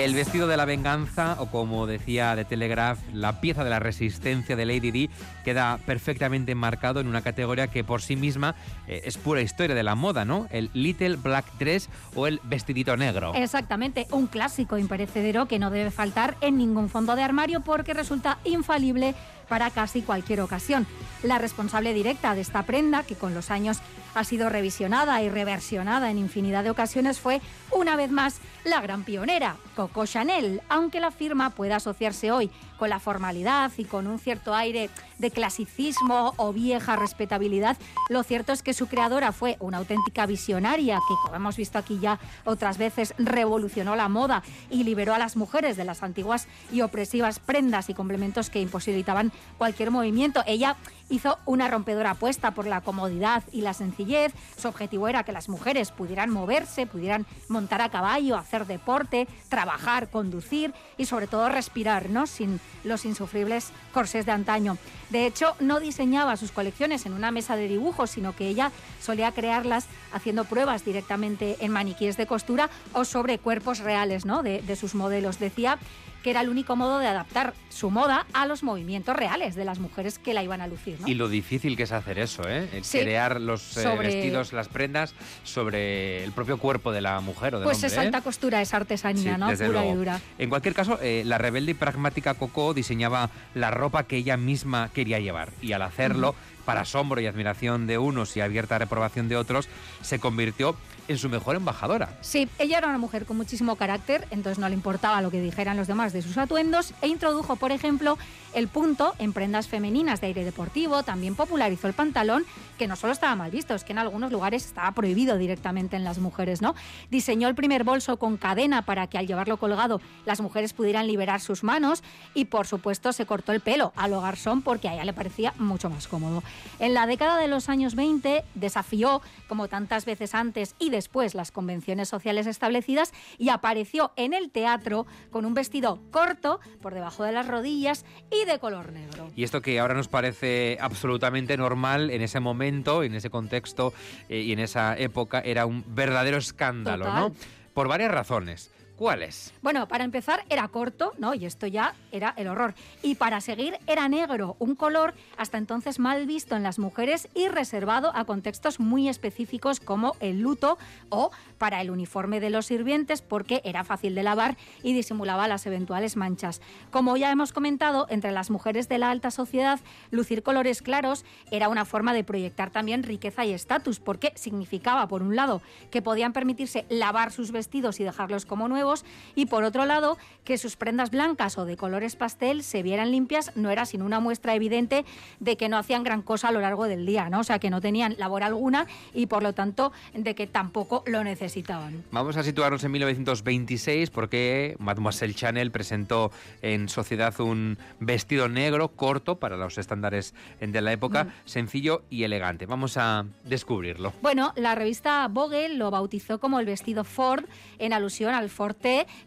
El 0.01 0.15
vestido 0.15 0.48
de 0.48 0.58
la 0.58 0.65
venganza, 0.65 1.36
o 1.38 1.46
como 1.46 1.86
decía 1.86 2.36
The 2.36 2.43
Telegraph, 2.43 2.98
la 3.13 3.39
pieza 3.39 3.63
de 3.63 3.70
la 3.70 3.77
resistencia 3.77 4.55
de 4.55 4.65
Lady 4.65 4.89
Di, 4.89 5.12
queda 5.46 5.77
perfectamente 5.86 6.53
enmarcado 6.53 7.01
en 7.01 7.08
una 7.08 7.22
categoría 7.22 7.67
que 7.67 7.84
por 7.84 8.01
sí 8.01 8.15
misma 8.15 8.55
eh, 8.88 9.03
es 9.05 9.20
pura 9.20 9.41
historia 9.41 9.75
de 9.75 9.84
la 9.84 9.93
moda, 9.93 10.25
¿no? 10.25 10.48
El 10.50 10.72
Little 10.74 11.17
Black 11.17 11.46
Dress 11.60 11.88
o 12.15 12.25
el 12.25 12.41
vestidito 12.46 12.98
negro. 12.98 13.36
Exactamente, 13.36 14.08
un 14.10 14.25
clásico 14.25 14.79
imperecedero 14.79 15.46
que 15.46 15.60
no 15.60 15.70
debe 15.70 15.91
faltar 15.91 16.36
en 16.41 16.58
ningún 16.58 16.89
fondo 16.89 17.15
de 17.15 17.22
armario 17.22 17.62
porque 17.62 17.93
resulta 17.93 18.39
infalible 18.43 19.13
para 19.51 19.70
casi 19.70 20.01
cualquier 20.01 20.39
ocasión. 20.39 20.88
La 21.24 21.38
responsable 21.38 21.93
directa 21.93 22.34
de 22.36 22.39
esta 22.39 22.63
prenda, 22.63 23.03
que 23.03 23.15
con 23.15 23.34
los 23.34 23.51
años 23.51 23.81
ha 24.15 24.24
sido 24.24 24.48
revisionada 24.48 25.22
y 25.22 25.29
reversionada 25.29 26.10
en 26.10 26.17
infinidad 26.17 26.63
de 26.63 26.70
ocasiones, 26.70 27.20
fue 27.20 27.41
una 27.70 27.98
vez 27.98 28.12
más 28.12 28.39
la 28.63 28.79
gran 28.79 29.03
pionera, 29.03 29.58
Coco 29.75 30.05
Chanel, 30.05 30.62
aunque 30.70 31.00
la 31.01 31.12
firma 31.12 31.50
pueda 31.50 31.77
asociarse 31.77 32.31
hoy 32.31 32.50
con 32.77 32.89
la 32.89 33.00
formalidad 33.00 33.72
y 33.77 33.86
con 33.86 34.08
un 34.08 34.20
cierto 34.20 34.55
aire 34.55 34.89
de 35.17 35.31
clasicismo 35.31 36.34
o 36.38 36.51
vieja 36.51 36.96
respetabilidad, 36.96 37.77
lo 38.10 38.24
cierto 38.24 38.53
es 38.53 38.63
que 38.63 38.74
su 38.74 38.88
creadora 38.88 39.31
fue 39.31 39.58
una 39.60 39.77
auténtica 39.77 40.25
visionaria 40.25 40.96
que, 41.08 41.15
como 41.24 41.36
hemos 41.36 41.58
visto 41.58 41.77
aquí 41.77 42.00
ya 42.00 42.20
otras 42.46 42.77
veces, 42.77 43.13
revolucionó 43.17 43.96
la 43.96 44.10
moda 44.10 44.43
y 44.70 44.84
liberó 44.84 45.13
a 45.13 45.20
las 45.20 45.36
mujeres 45.36 45.77
de 45.77 45.86
las 45.86 46.03
antiguas 46.03 46.48
y 46.72 46.81
opresivas 46.81 47.39
prendas 47.39 47.89
y 47.89 47.93
complementos 47.93 48.50
que 48.50 48.62
imposibilitaban 48.62 49.31
cualquier 49.57 49.91
movimiento. 49.91 50.43
Ella 50.45 50.75
hizo 51.12 51.38
una 51.46 51.68
rompedora 51.68 52.12
apuesta 52.12 52.51
por 52.51 52.65
la 52.65 52.82
comodidad 52.82 53.44
y 53.51 53.62
la 53.62 53.74
sencillez. 53.74 54.34
Su 54.58 54.70
objetivo 54.70 55.08
era 55.08 55.24
que 55.24 55.32
las 55.32 55.50
mujeres 55.50 55.91
pudieran 55.91 56.32
moverse, 56.32 56.88
pudieran 56.88 57.27
montar 57.50 57.82
a 57.82 57.89
caballo, 57.89 58.38
hacer 58.38 58.65
deporte, 58.65 59.27
trabajar, 59.50 60.10
conducir 60.10 60.74
y 60.98 61.06
sobre 61.06 61.27
todo 61.27 61.50
respirar, 61.50 62.10
¿no? 62.10 62.25
Sin 62.25 62.60
los 62.84 63.06
insufribles 63.06 63.72
corsés 63.94 64.25
de 64.25 64.32
antaño. 64.32 64.77
De 65.10 65.25
hecho, 65.25 65.56
no 65.60 65.80
diseñaba 65.80 66.38
sus 66.38 66.51
colecciones 66.51 67.06
en 67.06 67.13
una 67.13 67.32
mesa 67.32 67.56
de 67.56 67.68
dibujos, 67.68 68.12
sino 68.12 68.34
que 68.36 68.48
ella 68.48 68.72
solía 69.01 69.34
crearlas 69.34 69.88
haciendo 70.13 70.46
pruebas 70.46 70.86
directamente 70.86 71.58
en 71.60 71.72
maniquíes 71.72 72.15
de 72.15 72.25
costura 72.25 72.70
o 72.94 73.03
sobre 73.03 73.38
cuerpos 73.38 73.80
reales, 73.80 74.25
¿no? 74.25 74.44
De, 74.44 74.62
de 74.62 74.75
sus 74.77 74.96
modelos. 74.96 75.39
Decía 75.39 75.77
que 76.24 76.30
era 76.30 76.41
el 76.41 76.50
único 76.50 76.75
modo 76.75 77.00
de 77.00 77.08
adaptar 77.08 77.53
su 77.70 77.89
moda 77.89 78.25
a 78.34 78.46
los 78.46 78.63
movimientos 78.63 79.15
reales 79.15 79.56
de 79.56 79.65
las 79.65 79.80
mujeres 79.80 80.20
que 80.20 80.34
la 80.34 80.44
iban 80.44 80.62
a 80.62 80.68
lucir, 80.68 81.00
¿no? 81.01 81.08
Y 81.08 81.15
lo 81.15 81.27
difícil 81.29 81.75
que 81.75 81.84
es 81.84 81.91
hacer 81.91 82.20
eso, 82.20 82.43
¿eh? 82.48 82.70
Sí. 82.84 83.00
Crear 83.00 83.39
los 83.41 83.75
eh, 83.77 83.98
vestidos, 83.98 84.53
las 84.53 84.67
prendas 84.67 85.13
sobre 85.43 86.24
el 86.24 86.31
propio 86.31 86.58
cuerpo 86.58 86.91
de 86.91 87.01
la 87.01 87.20
mujer 87.22 87.55
o 87.55 87.60
del 87.60 87.65
Pues 87.65 87.77
hombre. 87.77 87.88
es 87.88 87.93
¿eh? 87.98 88.00
alta 88.00 88.22
costura, 88.22 88.62
es 88.62 88.74
artesanía, 88.74 89.34
Sí, 89.36 89.39
¿no? 89.39 89.48
desde 89.50 89.65
Pura 89.67 89.79
y 89.79 89.84
luego. 89.84 89.98
dura. 89.98 90.22
En 90.38 90.50
cualquier 90.50 90.74
caso, 90.74 90.98
eh, 91.01 91.24
la 91.25 91.38
rebelde 91.38 91.72
y 91.72 91.75
pragmática 91.75 92.34
Coco 92.36 92.74
diseñaba 92.74 93.29
la 93.53 93.72
ropa 93.72 94.03
que 94.03 94.17
ella 94.17 94.38
misma 94.38 94.89
quería 94.93 95.20
llevar 95.20 95.50
y 95.62 95.74
al 95.74 95.81
hacerlo, 95.81 96.36
para 96.65 96.81
asombro 96.81 97.20
y 97.20 97.25
admiración 97.25 97.88
de 97.88 97.98
unos 97.98 98.38
y 98.38 98.41
abierta 98.41 98.77
reprobación 98.77 99.27
de 99.27 99.36
otros, 99.36 99.67
se 100.01 100.20
convirtió 100.20 100.75
en 101.08 101.17
su 101.17 101.27
mejor 101.27 101.55
embajadora. 101.55 102.15
Sí, 102.22 102.48
ella 102.60 102.77
era 102.77 102.88
una 102.88 103.00
mujer 103.00 103.25
con 103.25 103.36
muchísimo 103.36 103.75
carácter, 103.75 104.27
entonces 104.29 104.60
no 104.60 104.70
le 104.70 104.75
importaba 104.75 105.22
lo 105.22 105.31
que 105.31 105.41
dijeran 105.41 105.75
los 105.75 105.88
demás 105.88 106.13
de 106.13 106.22
sus 106.22 106.38
atuendos 106.38 106.93
e 107.01 107.08
introdujo, 107.08 107.55
por 107.55 107.72
ejemplo, 107.72 108.17
el 108.53 108.67
punto 108.67 109.13
en 109.20 109.34
prendas 109.34 109.67
femeninas 109.67 110.22
de 110.22 110.27
aire 110.27 110.43
deportivo, 110.43 111.03
también 111.03 111.36
popularizó 111.36 111.88
el 111.88 111.93
pantalón, 111.93 112.46
que 112.77 112.88
no 112.88 112.96
solo 112.96 113.13
estaba 113.13 113.36
mal 113.36 113.51
visto, 113.51 113.75
es 113.75 113.84
que 113.84 113.93
en 113.93 114.00
algunos 114.00 114.31
lugares 114.31 114.65
estaba 114.65 114.91
prohibido 114.91 115.38
directamente 115.38 115.96
en 115.96 116.03
las 116.03 116.20
mujeres, 116.20 116.62
¿no? 116.62 116.75
Diseñó 117.10 117.48
el 117.48 117.55
primer 117.55 117.84
bolso 117.84 118.17
con 118.17 118.38
cadena 118.38 118.81
para 118.84 119.08
que 119.08 119.17
al 119.17 119.27
llevarlo 119.27 119.58
colgado 119.58 120.01
las 120.25 120.41
mujeres 120.41 120.74
pudieran 120.74 121.08
liberar 121.08 121.41
sus 121.41 121.63
manos 121.63 122.03
y 122.34 122.46
por 122.46 122.67
supuesto 122.67 123.13
se 123.13 123.25
cortó 123.25 123.51
el 123.51 123.62
pelo 123.62 123.93
a 123.96 124.08
lo 124.08 124.22
garzón 124.22 124.62
porque 124.62 124.89
a 124.89 124.93
ella 124.93 125.05
le 125.05 125.13
parecía 125.13 125.53
mucho 125.58 125.89
más 125.89 126.08
cómodo. 126.08 126.43
En 126.79 126.93
la 126.93 127.05
década 127.05 127.38
de 127.38 127.48
los 127.48 127.70
años 127.70 127.96
20 127.96 128.43
desafió, 128.55 129.22
como 129.48 129.67
tantas 129.67 130.05
veces 130.05 130.34
antes 130.34 130.75
y 130.79 130.89
después 130.89 131.36
las 131.36 131.51
convenciones 131.51 132.10
sociales 132.10 132.48
establecidas 132.48 133.13
y 133.38 133.50
apareció 133.50 134.12
en 134.15 134.34
el 134.34 134.50
teatro 134.50 135.05
con 135.29 135.46
un 135.46 135.53
vestido 135.53 136.00
corto 136.12 136.60
por 136.81 136.93
debajo 136.93 137.24
de 137.24 137.31
las 137.31 137.48
rodillas 137.48 138.05
y 138.31 138.40
de 138.45 138.60
color 138.60 138.91
negro. 138.91 139.31
Y 139.36 139.43
esto 139.43 139.62
que 139.62 139.79
ahora 139.79 139.93
nos 139.93 140.07
parece 140.07 140.77
absolutamente 140.81 141.57
normal 141.57 142.10
en 142.10 142.21
ese 142.21 142.39
momento, 142.39 143.03
en 143.03 143.15
ese 143.15 143.29
contexto 143.29 143.93
eh, 144.29 144.39
y 144.39 144.51
en 144.51 144.60
esa 144.60 144.98
época 144.98 145.39
era 145.39 145.65
un 145.65 145.83
verdadero 145.88 146.38
escándalo, 146.38 147.05
Total. 147.05 147.21
¿no? 147.21 147.36
Por 147.74 147.88
varias 147.88 148.12
razones. 148.12 148.71
¿Cuáles? 149.01 149.51
Bueno, 149.63 149.88
para 149.88 150.03
empezar 150.03 150.46
era 150.48 150.67
corto, 150.67 151.13
¿no? 151.17 151.34
Y 151.34 151.48
esto 151.48 151.65
ya 151.65 151.96
era 152.12 152.36
el 152.38 152.48
horror. 152.48 152.75
Y 153.01 153.15
para 153.15 153.41
seguir 153.41 153.79
era 153.88 154.08
negro, 154.08 154.55
un 154.60 154.75
color 154.75 155.15
hasta 155.38 155.58
entonces 155.58 155.98
mal 155.98 156.27
visto 156.27 156.55
en 156.55 156.62
las 156.62 156.77
mujeres 156.77 157.27
y 157.34 157.48
reservado 157.48 158.15
a 158.15 158.25
contextos 158.25 158.79
muy 158.79 159.10
específicos 159.10 159.79
como 159.79 160.15
el 160.20 160.41
luto 160.41 160.77
o 161.10 161.31
para 161.58 161.81
el 161.81 161.89
uniforme 161.89 162.39
de 162.39 162.51
los 162.51 162.67
sirvientes 162.67 163.24
porque 163.24 163.62
era 163.63 163.84
fácil 163.84 164.13
de 164.13 164.22
lavar 164.22 164.55
y 164.84 164.93
disimulaba 164.93 165.48
las 165.48 165.65
eventuales 165.65 166.15
manchas. 166.15 166.62
Como 166.91 167.17
ya 167.17 167.31
hemos 167.31 167.53
comentado, 167.53 168.05
entre 168.12 168.31
las 168.31 168.51
mujeres 168.51 168.88
de 168.88 169.00
la 169.00 169.10
alta 169.10 169.31
sociedad, 169.31 169.79
lucir 170.12 170.43
colores 170.43 170.84
claros 170.84 171.25
era 171.50 171.70
una 171.70 171.86
forma 171.86 172.13
de 172.13 172.24
proyectar 172.24 172.70
también 172.70 173.01
riqueza 173.01 173.46
y 173.46 173.53
estatus 173.53 174.00
porque 174.00 174.31
significaba, 174.36 175.08
por 175.08 175.24
un 175.24 175.36
lado, 175.36 175.63
que 175.89 176.03
podían 176.03 176.34
permitirse 176.34 176.86
lavar 176.88 177.31
sus 177.31 177.51
vestidos 177.51 178.00
y 178.00 178.03
dejarlos 178.03 178.46
como 178.46 178.67
nuevos 178.67 178.90
y 179.36 179.45
por 179.48 179.63
otro 179.63 179.86
lado 179.86 180.17
que 180.43 180.57
sus 180.57 180.75
prendas 180.75 181.12
blancas 181.12 181.57
o 181.57 181.65
de 181.65 181.77
colores 181.77 182.15
pastel 182.15 182.63
se 182.63 182.83
vieran 182.83 183.12
limpias 183.12 183.51
no 183.55 183.69
era 183.69 183.86
sino 183.86 184.05
una 184.05 184.19
muestra 184.19 184.55
evidente 184.55 185.05
de 185.39 185.57
que 185.57 185.69
no 185.69 185.77
hacían 185.77 186.03
gran 186.03 186.21
cosa 186.21 186.50
a 186.50 186.51
lo 186.51 186.62
largo 186.62 186.86
del 186.86 187.05
día, 187.05 187.29
¿no? 187.29 187.39
O 187.39 187.43
sea, 187.43 187.60
que 187.60 187.69
no 187.69 187.81
tenían 187.81 188.15
labor 188.17 188.43
alguna 188.43 188.88
y 189.13 189.27
por 189.27 189.43
lo 189.43 189.53
tanto 189.53 189.91
de 190.13 190.36
que 190.36 190.48
tampoco 190.48 191.03
lo 191.05 191.24
necesitaban. 191.24 192.03
Vamos 192.12 192.38
a 192.38 192.43
situarnos 192.43 192.83
en 192.83 192.91
1926 192.91 194.10
porque 194.10 194.75
Mademoiselle 194.79 195.33
Chanel 195.33 195.71
presentó 195.71 196.31
en 196.62 196.89
sociedad 196.89 197.39
un 197.39 197.77
vestido 198.00 198.50
negro 198.50 198.89
corto 198.89 199.39
para 199.39 199.57
los 199.57 199.77
estándares 199.77 200.33
de 200.60 200.81
la 200.81 200.91
época, 200.91 201.27
sencillo 201.45 202.03
y 202.10 202.24
elegante. 202.24 202.65
Vamos 202.65 202.98
a 202.98 203.25
descubrirlo. 203.43 204.13
Bueno, 204.21 204.53
la 204.55 204.75
revista 204.75 205.27
Vogue 205.27 205.69
lo 205.69 205.91
bautizó 205.91 206.39
como 206.39 206.60
el 206.60 206.65
vestido 206.65 207.03
Ford 207.03 207.45
en 207.79 207.93
alusión 207.93 208.33
al 208.33 208.50
Ford 208.50 208.71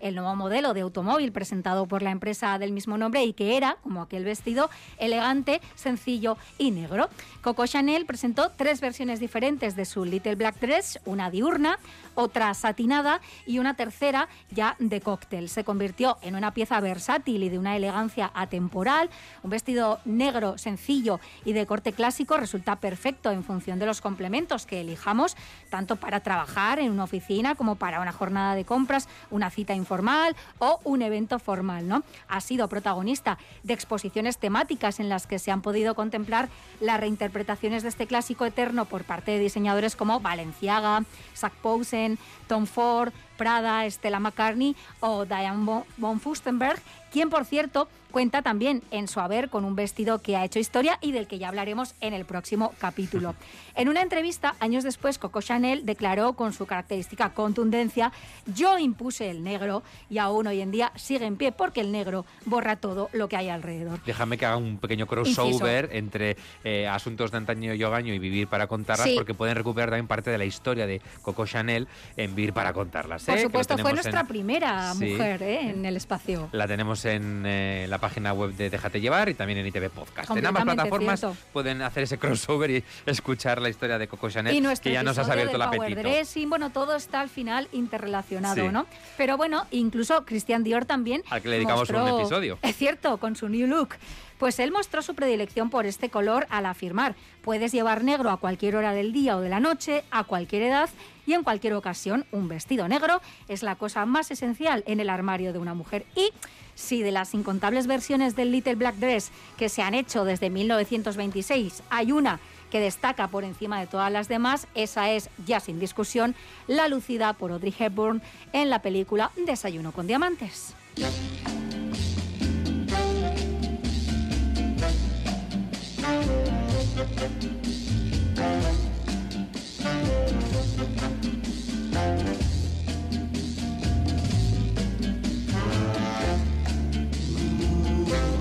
El 0.01 0.15
nuevo 0.15 0.35
modelo 0.37 0.75
de 0.75 0.81
automóvil 0.81 1.33
presentado 1.33 1.87
por 1.87 2.03
la 2.03 2.11
empresa 2.11 2.59
del 2.59 2.73
mismo 2.73 2.99
nombre 2.99 3.25
y 3.25 3.33
que 3.33 3.57
era, 3.57 3.77
como 3.83 4.03
aquel 4.03 4.25
vestido, 4.25 4.71
elegante, 4.99 5.61
sencillo 5.75 6.37
y 6.59 6.71
negro. 6.71 7.09
Coco 7.43 7.67
Chanel 7.67 8.07
presentó 8.07 8.51
tres 8.57 8.81
versiones 8.81 9.21
diferentes 9.21 9.77
de 9.77 9.85
su 9.85 10.05
Little 10.05 10.35
Black 10.35 10.59
Dress, 10.61 10.99
una 11.05 11.31
diurna, 11.31 11.79
otra 12.15 12.55
satinada 12.55 13.21
y 13.47 13.59
una 13.59 13.75
tercera 13.75 14.29
ya 14.51 14.77
de 14.79 15.01
cóctel. 15.01 15.49
Se 15.49 15.65
convirtió 15.65 16.17
en 16.23 16.37
una 16.37 16.55
pieza 16.55 16.81
versátil 16.81 17.43
y 17.43 17.49
de 17.49 17.59
una 17.59 17.77
elegancia 17.77 18.31
atemporal. 18.35 19.11
Un 19.43 19.51
vestido 19.51 20.01
negro, 20.05 20.59
sencillo 20.59 21.21
y 21.45 21.53
de 21.53 21.67
corte 21.67 21.93
clásico 21.93 22.37
resulta 22.37 22.77
perfecto 22.77 23.31
en 23.31 23.45
función 23.45 23.79
de 23.79 23.87
los 23.87 24.01
complementos 24.01 24.67
que 24.67 24.81
elijamos, 24.81 25.37
tanto 25.71 25.97
para 25.97 26.21
trabajar 26.21 26.79
en 26.79 26.91
una 26.91 27.05
oficina 27.05 27.55
como 27.55 27.77
para 27.77 28.01
una 28.01 28.13
jornada 28.13 28.55
de 28.55 28.65
compras, 28.65 29.09
una 29.35 29.51
cita 29.51 29.75
informal 29.75 30.37
o 30.59 30.81
un 30.85 31.03
evento 31.03 31.39
formal. 31.39 31.89
¿no? 31.89 32.05
Ha 32.29 32.41
sido 32.41 32.69
protagonista 32.69 33.37
de 33.65 33.75
exposiciones 33.75 34.39
temáticas 34.39 35.01
en 35.01 35.09
las 35.09 35.27
que 35.27 35.39
se 35.39 35.51
han 35.51 35.61
podido 35.61 35.95
contemplar 35.95 36.49
las 36.81 37.01
reinterpretaciones 37.01 37.83
de 37.83 37.89
este 37.89 38.07
clásico 38.07 38.47
eterno 38.47 38.85
por 38.85 39.05
parte 39.05 39.33
de 39.33 39.41
diseñadores 39.41 39.97
como 39.97 40.21
Balenciaga, 40.21 41.05
Sac 41.35 41.53
Posen, 41.55 42.19
Tom 42.47 42.67
Ford, 42.67 43.13
Prada, 43.37 43.91
Stella 43.91 44.21
McCartney 44.21 44.77
o 45.01 45.25
Diane 45.25 45.83
von 45.97 46.21
Furstenberg, 46.21 46.81
quien 47.11 47.29
por 47.29 47.45
cierto 47.45 47.89
cuenta 48.15 48.43
también 48.43 48.81
en 48.93 49.09
su 49.09 49.19
haber 49.19 49.51
con 49.51 49.65
un 49.65 49.75
vestido 49.75 50.23
que 50.23 50.37
ha 50.37 50.45
hecho 50.45 50.61
historia 50.61 50.99
y 51.01 51.11
del 51.11 51.27
que 51.27 51.39
ya 51.41 51.49
hablaremos 51.49 51.97
en 52.01 52.15
el 52.15 52.25
próximo 52.25 52.73
capítulo. 52.79 53.35
En 53.77 53.89
una 53.89 54.03
entrevista, 54.03 54.55
años 54.61 54.85
después, 54.85 55.19
Coco 55.19 55.43
Chanel 55.43 55.85
declaró 55.85 56.35
con 56.35 56.53
su 56.53 56.65
característica 56.65 57.31
contundencia, 57.31 58.13
yo 58.47 58.79
impuse 58.79 59.29
el 59.31 59.43
negro 59.43 59.83
y 60.09 60.19
aún 60.19 60.47
hoy 60.47 60.61
en 60.61 60.71
día 60.71 60.93
sigue 60.95 61.27
en 61.27 61.35
pie 61.37 61.51
porque 61.51 61.81
el 61.81 61.91
negro 61.91 62.25
borra 62.47 62.77
todo 62.77 63.11
lo 63.13 63.29
que 63.29 63.37
hay 63.37 63.49
alrededor. 63.49 63.99
Déjame 64.07 64.39
que 64.39 64.47
haga 64.47 64.59
un 64.59 64.79
pequeño 64.79 65.09
crossover 65.09 65.89
entre 65.93 66.37
eh, 66.63 66.87
asuntos 66.87 67.33
de 67.33 67.39
antaño 67.39 67.75
y 67.75 67.83
hogaño 67.83 68.15
y 68.15 68.21
vivir 68.21 68.47
para 68.47 68.69
contarlas, 68.69 69.09
Sí. 69.09 69.15
porque 69.17 69.35
pueden 69.35 69.57
recuperar 69.57 69.89
también 69.91 70.07
parte 70.07 70.31
de 70.31 70.39
la 70.39 70.45
historia 70.45 70.87
de 70.87 71.03
Coco 71.23 71.45
Chanel 71.45 71.89
en 72.17 72.33
Vivir 72.37 72.53
para 72.53 72.73
contarlas. 72.73 73.25
Por 73.25 73.37
¿eh? 73.37 73.43
Supuesto, 73.43 73.77
fue 73.79 73.93
nuestra 73.93 74.21
en- 74.21 74.27
primera 74.29 74.95
Sí. 74.95 75.07
mujer 75.07 75.43
¿eh? 75.43 75.71
en 75.71 75.85
el 75.85 75.97
espacio. 75.97 76.49
La 76.53 76.69
tenemos 76.69 77.05
en 77.07 77.91
la 77.91 77.99
página 78.05 78.35
web 78.35 78.53
de 78.53 78.69
Déjate 78.69 79.01
Llevar 79.01 79.31
y 79.31 79.35
también 79.35 79.59
en 79.61 79.67
ITV 79.67 79.89
Podcast. 79.89 80.31
En 80.37 80.45
ambas 80.45 80.65
plataformas 80.65 81.21
cierto. 81.21 81.39
pueden 81.55 81.81
hacer 81.81 82.03
ese 82.03 82.19
crossover 82.19 82.71
y 82.71 82.85
escuchar 83.07 83.63
la 83.63 83.71
historia 83.71 83.97
de 83.97 84.07
Coco 84.09 84.29
Chanel, 84.29 84.55
Y 84.55 84.63
que 84.81 84.93
ya 84.93 85.03
nos 85.03 85.17
has 85.17 85.31
abierto 85.31 85.57
el 85.57 85.63
apetito. 85.63 86.01
Dressing, 86.03 86.51
bueno, 86.51 86.69
todo 86.69 86.97
está 86.97 87.21
al 87.23 87.31
final 87.31 87.67
interrelacionado, 87.73 88.57
Sí. 88.57 88.69
¿no? 88.71 88.85
Pero 89.17 89.39
bueno, 89.39 89.67
incluso 89.71 90.27
Christian 90.27 90.65
Dior 90.65 90.85
también. 90.85 91.23
Al 91.31 91.41
que 91.41 91.49
le 91.49 91.55
dedicamos 91.57 91.89
un 91.89 91.97
mostró- 91.97 92.19
episodio. 92.21 92.59
Es 92.63 92.77
cierto, 92.77 93.17
con 93.17 93.37
su 93.37 93.49
new 93.49 93.67
look. 93.67 93.95
Pues 94.39 94.59
él 94.59 94.71
mostró 94.71 95.01
su 95.01 95.15
predilección 95.15 95.71
por 95.71 95.87
este 95.87 96.11
color 96.11 96.47
al 96.51 96.67
afirmar, 96.67 97.15
puedes 97.43 97.73
llevar 97.73 98.05
negro 98.05 98.31
a 98.31 98.37
cualquier 98.37 98.77
hora 98.77 98.93
del 98.93 99.13
día 99.15 99.37
o 99.37 99.41
de 99.41 99.49
la 99.49 99.61
noche, 99.61 100.05
a 100.11 100.25
cualquier 100.25 100.63
edad 100.63 100.91
y 101.25 101.33
en 101.33 101.43
cualquier 101.45 101.73
ocasión. 101.75 102.27
Un 102.33 102.49
vestido 102.49 102.87
negro 102.89 103.23
es 103.49 103.63
la 103.63 103.77
cosa 103.77 104.05
más 104.05 104.31
esencial 104.31 104.83
en 104.87 105.01
el 105.01 105.09
armario 105.09 105.53
de 105.55 105.59
una 105.61 105.73
mujer. 105.73 106.05
Y 106.17 106.31
si 106.75 107.03
de 107.03 107.13
las 107.13 107.35
incontables 107.35 107.87
versiones 107.87 108.37
del 108.37 108.53
Little 108.53 108.75
Black 108.75 108.97
Dress 108.97 109.31
que 109.57 109.69
se 109.69 109.83
han 109.83 109.95
hecho 109.95 110.25
desde 110.25 110.51
1926 110.51 111.83
hay 111.91 112.13
una 112.13 112.41
que 112.71 112.81
destaca 112.81 113.29
por 113.29 113.45
encima 113.45 113.79
de 113.79 113.87
todas 113.87 114.11
las 114.11 114.27
demás, 114.27 114.67
esa 114.75 115.11
es, 115.11 115.31
ya 115.47 115.61
sin 115.61 115.79
discusión, 115.79 116.35
la 116.67 116.89
lucida 116.89 117.33
por 117.35 117.53
Audrey 117.53 117.73
Hepburn 117.79 118.21
en 118.53 118.69
la 118.69 118.83
película 118.83 119.31
Desayuno 119.37 119.93
con 119.93 120.09
Diamantes. 120.09 120.75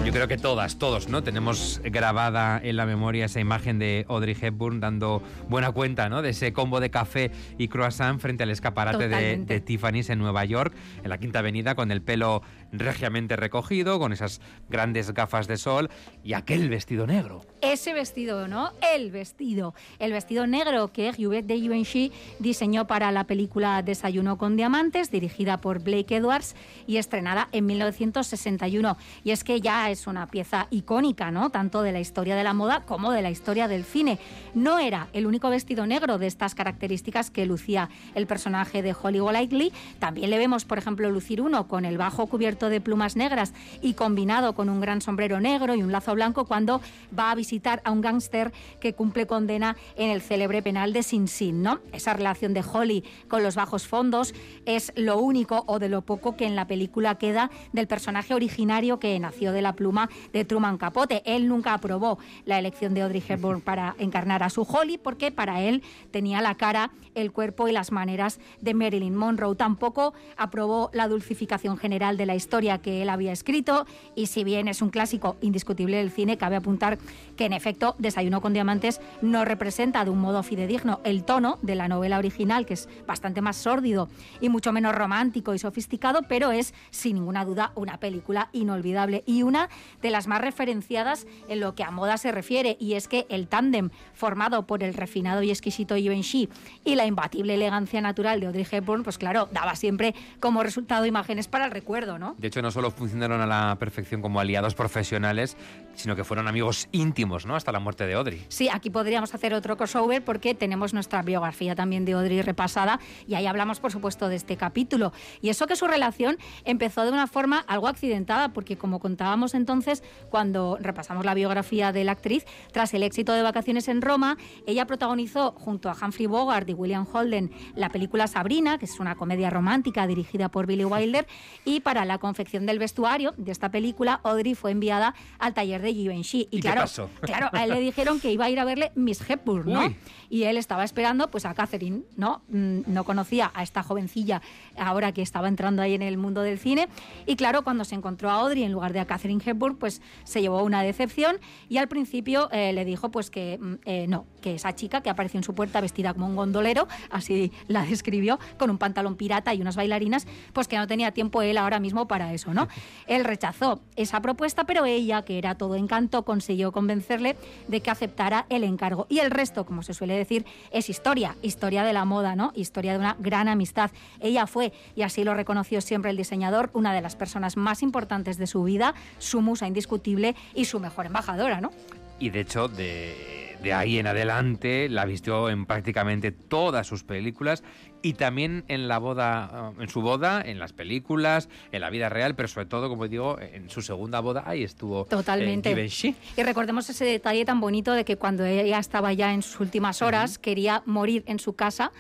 Yo 0.06 0.12
creo 0.12 0.28
que 0.28 0.38
todas, 0.38 0.78
todos, 0.78 1.08
¿no? 1.08 1.24
Tenemos 1.24 1.80
grabada 1.82 2.60
en 2.62 2.76
la 2.76 2.86
memoria 2.86 3.26
esa 3.26 3.40
imagen 3.40 3.80
de 3.80 4.06
Audrey 4.10 4.36
Hepburn 4.40 4.82
dando 4.82 5.24
buena 5.48 5.72
cuenta, 5.72 6.10
¿no? 6.10 6.22
De 6.22 6.32
ese 6.32 6.52
combo 6.52 6.82
de 6.82 6.90
café 6.90 7.32
y 7.58 7.70
croissant 7.70 8.20
frente 8.20 8.44
al 8.44 8.50
escaparate 8.50 9.08
de, 9.08 9.38
de 9.38 9.62
Tiffany's 9.62 10.10
en 10.10 10.20
Nueva 10.20 10.44
York, 10.44 10.74
en 11.04 11.10
la 11.10 11.20
Quinta 11.20 11.40
Avenida, 11.40 11.76
con 11.76 11.90
el 11.90 12.02
pelo 12.02 12.42
regiamente 12.74 13.36
recogido, 13.36 14.00
con 14.00 14.12
esas 14.12 14.42
grandes 14.70 15.14
gafas 15.14 15.48
de 15.48 15.58
sol 15.58 15.90
y 16.24 16.34
aquel 16.34 16.70
vestido 16.70 17.08
negro. 17.08 17.46
Ese 17.62 17.94
vestido, 17.94 18.48
¿no? 18.48 18.72
El 18.94 19.12
vestido. 19.12 19.74
El 20.00 20.12
vestido 20.12 20.48
negro 20.48 20.92
que 20.92 21.14
Juliette 21.14 21.46
de 21.46 21.60
Givenchy 21.60 22.12
diseñó 22.40 22.88
para 22.88 23.12
la 23.12 23.26
película 23.26 23.82
Desayuno 23.84 24.38
con 24.38 24.58
Diamantes, 24.58 25.12
dirigida 25.12 25.62
por 25.62 25.82
Blake 25.82 26.16
Edwards 26.16 26.56
y 26.88 26.98
estrenada 26.98 27.48
en 27.52 27.66
1961. 27.68 28.98
Y 29.24 29.32
es 29.32 29.44
que 29.44 29.62
ya 29.62 29.90
es 29.92 30.08
una 30.08 30.28
pieza 30.28 30.68
icónica, 30.72 31.32
¿no? 31.32 31.52
Tanto 31.52 31.84
de 31.84 31.92
la 31.92 32.00
historia 32.00 32.36
de 32.36 32.44
la 32.44 32.54
moda 32.54 32.82
como 32.86 33.12
de 33.12 33.22
la 33.22 33.30
historia 33.30 33.68
del 33.68 33.86
cine. 33.86 34.20
No 34.54 34.80
era 34.80 35.08
el 35.14 35.28
único 35.28 35.50
vestido 35.50 35.86
negro 35.86 36.18
de 36.18 36.28
estas 36.28 36.56
características 36.56 37.32
que 37.32 37.46
lucía 37.46 37.90
el 38.16 38.28
personaje 38.28 38.82
de 38.82 38.96
Holly 39.00 39.20
Golightly. 39.20 39.72
También 40.00 40.30
le 40.30 40.38
vemos, 40.38 40.66
por 40.66 40.78
ejemplo, 40.78 41.10
lucir 41.10 41.42
uno 41.42 41.68
con 41.68 41.86
el 41.86 41.98
bajo 41.98 42.28
cubierto 42.64 42.70
de 42.70 42.82
plumas 42.82 43.16
negras 43.16 43.54
y 43.82 43.94
combinado 43.94 44.54
con 44.54 44.70
un 44.70 44.80
gran 44.80 45.02
sombrero 45.02 45.40
negro 45.40 45.76
y 45.76 45.84
un 45.84 45.92
lazo 45.92 46.14
blanco 46.14 46.46
cuando 46.46 46.82
va 47.18 47.32
a 47.32 47.36
visitar 47.36 47.82
a 47.84 47.92
un 47.92 48.02
gángster 48.02 48.52
que 48.80 48.94
cumple 48.94 49.28
condena 49.28 49.76
en 49.96 50.10
el 50.10 50.22
célebre 50.22 50.62
penal 50.62 50.94
de 50.94 51.04
Sin 51.04 51.28
Sin, 51.28 51.62
¿no? 51.62 51.80
Esa 51.92 52.14
relación 52.14 52.54
de 52.54 52.64
Holly 52.64 53.04
con 53.28 53.44
los 53.44 53.56
bajos 53.56 53.88
fondos 53.88 54.34
es 54.66 54.92
lo 54.96 55.20
único 55.20 55.64
o 55.68 55.80
de 55.80 55.90
lo 55.90 56.02
poco 56.02 56.36
que 56.36 56.46
en 56.46 56.56
la 56.56 56.68
película 56.68 57.16
queda 57.16 57.50
del 57.74 57.88
personaje 57.88 58.34
originario 58.34 59.00
que 59.00 59.20
nació 59.20 59.52
de 59.52 59.62
la 59.62 59.74
pluma 59.74 59.84
pluma 59.84 60.10
de 60.32 60.46
Truman 60.46 60.78
Capote. 60.78 61.22
Él 61.26 61.50
nunca 61.50 61.74
aprobó 61.74 62.18
la 62.46 62.58
elección 62.58 62.94
de 62.94 63.02
Audrey 63.02 63.22
Hepburn 63.28 63.60
para 63.70 63.96
encarnar 64.00 64.42
a 64.42 64.50
su 64.50 64.62
Holly 64.62 64.98
porque 64.98 65.32
para 65.32 65.62
él 65.62 65.84
tenía 66.12 66.42
la 66.42 66.56
cara, 66.56 66.92
el 67.16 67.34
cuerpo 67.34 67.68
y 67.68 67.74
las 67.74 67.92
maneras 67.92 68.40
de 68.62 68.74
Marilyn 68.74 69.14
Monroe. 69.14 69.56
Tampoco 69.56 70.14
aprobó 70.38 70.90
la 70.94 71.10
dulcificación 71.10 71.78
general 71.78 72.16
de 72.16 72.26
la 72.26 72.36
historia 72.36 72.53
que 72.54 73.02
él 73.02 73.10
había 73.10 73.32
escrito 73.32 73.88
y 74.16 74.28
si 74.28 74.44
bien 74.44 74.68
es 74.68 74.84
un 74.84 74.92
clásico 74.92 75.38
indiscutible 75.42 75.98
del 75.98 76.12
cine, 76.12 76.38
cabe 76.38 76.56
apuntar 76.56 77.00
que 77.36 77.46
en 77.46 77.54
efecto 77.54 77.96
Desayuno 77.98 78.42
con 78.42 78.54
Diamantes 78.54 79.02
no 79.24 79.44
representa 79.44 80.06
de 80.06 80.12
un 80.12 80.20
modo 80.20 80.44
fidedigno 80.44 81.02
el 81.04 81.24
tono 81.24 81.58
de 81.64 81.74
la 81.74 81.88
novela 81.88 82.20
original, 82.20 82.68
que 82.68 82.76
es 82.76 82.88
bastante 83.08 83.42
más 83.42 83.58
sórdido 83.58 84.08
y 84.40 84.50
mucho 84.50 84.72
menos 84.72 84.94
romántico 84.94 85.56
y 85.56 85.60
sofisticado, 85.60 86.22
pero 86.30 86.52
es 86.52 86.76
sin 86.92 87.16
ninguna 87.16 87.44
duda 87.44 87.72
una 87.74 87.98
película 87.98 88.50
inolvidable 88.54 89.24
y 89.26 89.42
una 89.42 89.68
de 90.04 90.12
las 90.12 90.28
más 90.28 90.40
referenciadas 90.40 91.26
en 91.48 91.60
lo 91.60 91.74
que 91.74 91.84
a 91.84 91.90
moda 91.90 92.18
se 92.18 92.32
refiere, 92.32 92.78
y 92.80 92.94
es 92.94 93.08
que 93.08 93.26
el 93.30 93.48
tándem 93.48 93.90
formado 94.14 94.68
por 94.68 94.84
el 94.84 94.94
refinado 94.94 95.42
y 95.42 95.50
exquisito 95.50 95.96
Givenchy 95.96 96.50
y 96.86 96.94
la 96.94 97.08
imbatible 97.08 97.56
elegancia 97.56 98.00
natural 98.00 98.40
de 98.40 98.46
Audrey 98.46 98.68
Hepburn, 98.70 99.02
pues 99.02 99.18
claro, 99.18 99.50
daba 99.52 99.76
siempre 99.76 100.14
como 100.40 100.62
resultado 100.62 101.08
imágenes 101.08 101.48
para 101.48 101.66
el 101.66 101.72
recuerdo, 101.72 102.20
¿no? 102.20 102.36
De 102.44 102.48
hecho, 102.48 102.62
no 102.62 102.72
solo 102.72 102.92
funcionaron 102.92 103.40
a 103.40 103.48
la 103.48 103.78
perfección 103.80 104.22
como 104.22 104.42
aliados 104.42 104.76
profesionales, 104.76 105.56
sino 105.96 106.16
que 106.16 106.24
fueron 106.24 106.48
amigos 106.48 106.88
íntimos, 106.92 107.46
¿no? 107.46 107.56
Hasta 107.56 107.72
la 107.72 107.80
muerte 107.80 108.06
de 108.06 108.14
Audrey. 108.14 108.46
Sí, 108.50 108.70
aquí 108.70 108.90
podríamos 108.90 109.34
hacer 109.34 109.54
otro 109.54 109.78
crossover 109.78 110.24
porque 110.24 110.54
tenemos 110.56 110.94
nuestra 110.94 111.22
biografía 111.22 111.76
también 111.76 112.06
de 112.06 112.14
Audrey 112.14 112.42
repasada 112.42 113.00
y 113.28 113.36
ahí 113.36 113.46
hablamos, 113.46 113.80
por 113.80 113.92
supuesto, 113.92 114.30
de 114.30 114.36
este 114.36 114.58
capítulo. 114.58 115.14
Y 115.42 115.50
eso 115.50 115.68
que 115.68 115.76
su 115.76 115.88
relación 115.88 116.38
empezó 116.66 117.04
de 117.04 117.12
una 117.12 117.28
forma 117.28 117.60
algo 117.68 117.88
accidentada, 117.88 118.50
porque 118.50 118.78
como 118.78 119.00
contábamos 119.00 119.54
entonces, 119.54 120.04
cuando 120.30 120.78
repasamos 120.80 121.26
la 121.26 121.34
biografía 121.34 121.92
de 121.92 122.04
la 122.04 122.14
actriz, 122.14 122.46
tras 122.72 122.94
el 122.94 123.04
éxito 123.04 123.34
de 123.34 123.42
Vacaciones 123.42 123.88
en 123.88 124.02
Roma, 124.02 124.38
ella 124.66 124.86
protagonizó 124.86 125.52
junto 125.52 125.90
a 125.90 125.94
Humphrey 126.00 126.26
Bogart 126.26 126.70
y 126.70 126.74
William 126.74 127.06
Holden 127.12 127.52
la 127.76 127.90
película 127.90 128.28
Sabrina, 128.28 128.78
que 128.78 128.86
es 128.86 129.00
una 129.00 129.16
comedia 129.16 129.50
romántica 129.50 130.08
dirigida 130.08 130.50
por 130.50 130.66
Billy 130.66 130.86
Wilder, 130.86 131.28
y 131.66 131.82
para 131.82 132.06
la 132.06 132.18
confección 132.18 132.66
del 132.66 132.80
vestuario 132.80 133.34
de 133.38 133.52
esta 133.52 133.70
película, 133.70 134.20
Audrey 134.24 134.56
fue 134.56 134.72
enviada 134.72 135.14
al 135.40 135.54
taller 135.54 135.83
de 135.84 135.94
Givenchy. 135.94 136.48
¿Y 136.50 136.58
qué 136.58 136.62
claro, 136.62 136.82
pasó? 136.82 137.10
claro, 137.22 137.50
a 137.52 137.64
él 137.64 137.72
le 137.72 137.80
dijeron 137.80 138.20
que 138.20 138.32
iba 138.32 138.46
a 138.46 138.50
ir 138.50 138.60
a 138.60 138.66
verle 138.66 138.92
Miss 138.96 139.22
Hepburn, 139.28 139.72
¿no? 139.72 139.86
Uy. 139.86 139.96
Y 140.30 140.44
él 140.46 140.58
estaba 140.58 140.84
esperando 140.84 141.30
pues 141.30 141.46
a 141.46 141.54
Catherine, 141.54 142.02
¿no? 142.18 142.42
Mm, 142.50 142.82
No 142.88 143.04
conocía 143.04 143.52
a 143.54 143.62
esta 143.62 143.84
jovencilla 143.84 144.42
ahora 144.78 145.12
que 145.12 145.22
estaba 145.22 145.48
entrando 145.48 145.82
ahí 145.82 145.94
en 145.94 146.02
el 146.02 146.18
mundo 146.18 146.42
del 146.42 146.58
cine. 146.58 146.88
Y 147.26 147.36
claro, 147.36 147.64
cuando 147.64 147.84
se 147.86 147.96
encontró 147.96 148.30
a 148.32 148.36
Audrey 148.36 148.64
en 148.64 148.72
lugar 148.72 148.94
de 148.94 149.00
a 149.00 149.06
Catherine 149.06 149.42
Hepburn, 149.46 149.76
pues 149.76 150.02
se 150.24 150.42
llevó 150.42 150.64
una 150.64 150.82
decepción 150.82 151.38
y 151.70 151.78
al 151.78 151.88
principio 151.88 152.50
eh, 152.52 152.74
le 152.74 152.86
dijo 152.86 153.12
pues 153.12 153.30
que 153.30 153.60
mm, 153.62 153.74
eh, 153.86 154.06
no, 154.08 154.26
que 154.42 154.56
esa 154.56 154.74
chica 154.74 155.02
que 155.02 155.10
apareció 155.10 155.38
en 155.38 155.44
su 155.44 155.54
puerta 155.54 155.82
vestida 155.82 156.14
como 156.14 156.28
un 156.28 156.36
gondolero, 156.36 156.88
así 157.10 157.52
la 157.68 157.84
describió, 157.86 158.40
con 158.58 158.70
un 158.70 158.78
pantalón 158.78 159.16
pirata 159.16 159.54
y 159.54 159.62
unas 159.62 159.76
bailarinas, 159.76 160.26
pues 160.54 160.68
que 160.68 160.78
no 160.78 160.88
tenía 160.88 161.12
tiempo 161.12 161.42
él 161.42 161.58
ahora 161.58 161.80
mismo 161.80 162.08
para 162.08 162.34
eso, 162.34 162.54
¿no? 162.54 162.68
Él 163.08 163.24
rechazó 163.26 163.82
esa 163.96 164.22
propuesta, 164.22 164.64
pero 164.66 164.86
ella, 164.86 165.24
que 165.24 165.38
era 165.38 165.56
todo 165.56 165.73
encanto, 165.76 166.24
consiguió 166.24 166.72
convencerle 166.72 167.36
de 167.68 167.82
que 167.82 167.92
aceptara 167.92 168.46
el 168.50 168.64
encargo. 168.64 169.08
Y 169.10 169.20
el 169.20 169.32
resto, 169.32 169.66
como 169.66 169.84
se 169.84 169.94
suele 169.94 170.16
decir, 170.16 170.46
es 170.72 170.90
historia, 170.90 171.36
historia 171.42 171.84
de 171.84 171.94
la 171.94 172.06
moda, 172.06 172.36
¿no? 172.36 172.52
Historia 172.56 172.94
de 172.94 173.00
una 173.00 173.16
gran 173.20 173.48
amistad. 173.48 173.92
Ella 174.20 174.48
fue, 174.48 174.74
y 174.96 175.04
así 175.04 175.24
lo 175.24 175.34
reconoció 175.34 175.82
siempre 175.82 176.12
el 176.12 176.18
diseñador, 176.18 176.70
una 176.74 176.94
de 176.94 177.02
las 177.02 177.16
personas 177.16 177.58
más 177.58 177.84
importantes 177.84 178.38
de 178.38 178.48
su 178.48 178.64
vida, 178.64 178.94
su 179.20 179.42
musa 179.42 179.68
indiscutible 179.68 180.36
y 180.54 180.66
su 180.66 180.80
mejor 180.80 181.06
embajadora, 181.06 181.62
¿no? 181.62 181.72
Y 182.20 182.30
de 182.30 182.42
hecho, 182.42 182.68
de, 182.68 183.58
de 183.64 183.74
ahí 183.74 183.98
en 183.98 184.08
adelante 184.08 184.90
la 184.90 185.06
vistió 185.06 185.50
en 185.50 185.66
prácticamente 185.66 186.32
todas 186.32 186.86
sus 186.86 187.04
películas 187.04 187.64
y 188.04 188.14
también 188.14 188.66
en 188.68 188.88
la 188.88 189.00
boda, 189.00 189.72
eh, 189.80 189.84
en 189.84 189.90
su 189.90 190.02
boda, 190.02 190.44
en 190.46 190.60
las 190.60 190.74
películas, 190.74 191.50
en 191.72 191.82
la 191.82 191.90
vida 191.90 192.10
real, 192.10 192.36
pero 192.36 192.48
sobre 192.48 192.68
todo, 192.68 192.90
como 192.90 193.08
digo, 193.08 193.40
en 193.40 193.70
su 193.70 193.82
segunda 193.82 194.20
boda, 194.20 194.44
ahí 194.46 194.64
estuvo 194.64 195.06
Totalmente. 195.06 195.70
eh, 195.70 195.74
Givenchy. 195.74 196.16
Y 196.38 196.44
recordemos 196.44 196.88
ese 196.90 197.06
detalle 197.06 197.46
tan 197.46 197.60
bonito 197.62 197.94
de 197.94 198.04
que 198.06 198.18
cuando 198.18 198.46
ella 198.46 198.78
estaba 198.78 199.14
ya 199.14 199.34
en 199.34 199.42
sus 199.42 199.60
últimas 199.62 200.02
horas, 200.02 200.38
quería 200.38 200.84
morir 200.86 201.24
en 201.26 201.40
su 201.40 201.56
casa 201.56 201.92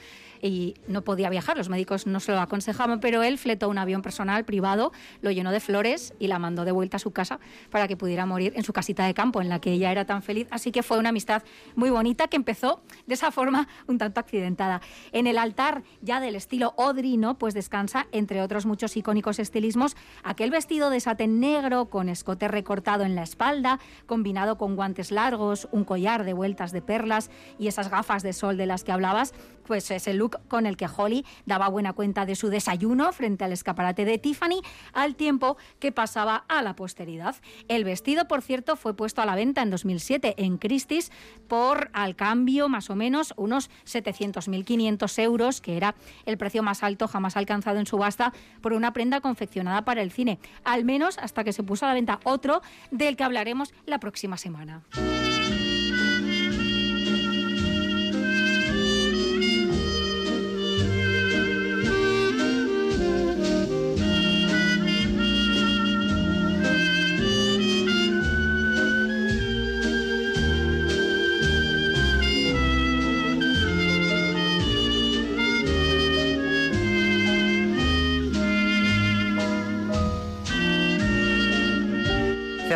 y 0.43 0.75
no 0.87 1.03
podía 1.03 1.29
viajar. 1.29 1.57
Los 1.57 1.69
médicos 1.69 2.05
no 2.05 2.19
se 2.19 2.33
lo 2.33 2.39
aconsejaban, 2.39 2.99
pero 2.99 3.23
él 3.23 3.37
fletó 3.37 3.69
un 3.69 3.77
avión 3.77 4.01
personal 4.01 4.43
privado, 4.43 4.91
lo 5.21 5.31
llenó 5.31 5.51
de 5.51 5.61
flores 5.61 6.13
y 6.19 6.27
la 6.27 6.37
mandó 6.37 6.65
de 6.65 6.71
vuelta 6.71 6.97
a 6.97 6.99
su 6.99 7.11
casa 7.11 7.39
para 7.71 7.87
que 7.87 7.95
pudiera 7.95 8.25
morir 8.25 8.51
en 8.55 8.63
su 8.63 8.73
casita 8.73 9.05
de 9.05 9.13
campo, 9.13 9.41
en 9.41 9.47
la 9.47 9.59
que 9.59 9.71
ella 9.71 9.91
era 9.91 10.05
tan 10.05 10.21
feliz. 10.21 10.47
Así 10.51 10.71
que 10.71 10.83
fue 10.83 10.99
una 10.99 11.09
amistad 11.09 11.43
muy 11.75 11.89
bonita 11.89 12.27
que 12.27 12.35
empezó 12.35 12.83
de 13.07 13.13
esa 13.13 13.31
forma 13.31 13.69
un 13.87 13.97
tanto 13.97 14.19
accidentada. 14.19 14.81
En 15.13 15.27
el 15.27 15.37
altar 15.37 15.83
ya 16.01 16.19
del 16.19 16.35
estilo 16.35 16.75
Audrey, 16.77 17.15
¿no? 17.15 17.37
Pues 17.37 17.53
descansa, 17.53 18.07
entre 18.11 18.41
otros 18.41 18.65
muchos 18.65 18.97
icónicos 18.97 19.39
estilismos, 19.39 19.95
aquel 20.23 20.51
vestido 20.51 20.89
de 20.89 20.99
satén 20.99 21.39
negro 21.39 21.89
con 21.89 22.09
escote 22.09 22.49
recortado 22.49 23.05
en 23.05 23.15
la 23.15 23.23
espalda, 23.23 23.79
combinado 24.07 24.57
con 24.57 24.75
guantes 24.75 25.11
largos, 25.11 25.69
un 25.71 25.85
collar 25.85 26.25
de 26.25 26.33
vueltas 26.33 26.73
de 26.73 26.81
perlas 26.81 27.31
y 27.57 27.67
esas 27.67 27.89
gafas 27.89 28.23
de 28.23 28.33
sol 28.33 28.57
de 28.57 28.65
las 28.65 28.83
que 28.83 28.91
hablabas, 28.91 29.33
pues 29.65 29.89
ese 29.89 30.13
look 30.13 30.32
con 30.47 30.65
el 30.65 30.77
que 30.77 30.87
Holly 30.87 31.25
daba 31.45 31.67
buena 31.69 31.93
cuenta 31.93 32.25
de 32.25 32.35
su 32.35 32.49
desayuno 32.49 33.11
frente 33.11 33.43
al 33.43 33.51
escaparate 33.51 34.05
de 34.05 34.17
Tiffany, 34.17 34.61
al 34.93 35.15
tiempo 35.15 35.57
que 35.79 35.91
pasaba 35.91 36.45
a 36.47 36.61
la 36.61 36.75
posteridad. 36.75 37.35
El 37.67 37.83
vestido, 37.83 38.27
por 38.27 38.41
cierto, 38.41 38.75
fue 38.75 38.95
puesto 38.95 39.21
a 39.21 39.25
la 39.25 39.35
venta 39.35 39.61
en 39.61 39.69
2007 39.69 40.35
en 40.37 40.57
Christie's 40.57 41.11
por, 41.47 41.89
al 41.93 42.15
cambio, 42.15 42.69
más 42.69 42.89
o 42.89 42.95
menos 42.95 43.33
unos 43.37 43.69
700.500 43.85 45.21
euros, 45.21 45.61
que 45.61 45.77
era 45.77 45.95
el 46.25 46.37
precio 46.37 46.63
más 46.63 46.83
alto 46.83 47.07
jamás 47.07 47.37
alcanzado 47.37 47.79
en 47.79 47.85
subasta 47.85 48.33
por 48.61 48.73
una 48.73 48.93
prenda 48.93 49.21
confeccionada 49.21 49.85
para 49.85 50.01
el 50.01 50.11
cine, 50.11 50.39
al 50.63 50.85
menos 50.85 51.17
hasta 51.17 51.43
que 51.43 51.53
se 51.53 51.63
puso 51.63 51.85
a 51.85 51.89
la 51.89 51.95
venta 51.95 52.19
otro 52.23 52.61
del 52.91 53.15
que 53.15 53.23
hablaremos 53.23 53.73
la 53.85 53.99
próxima 53.99 54.37
semana. 54.37 54.83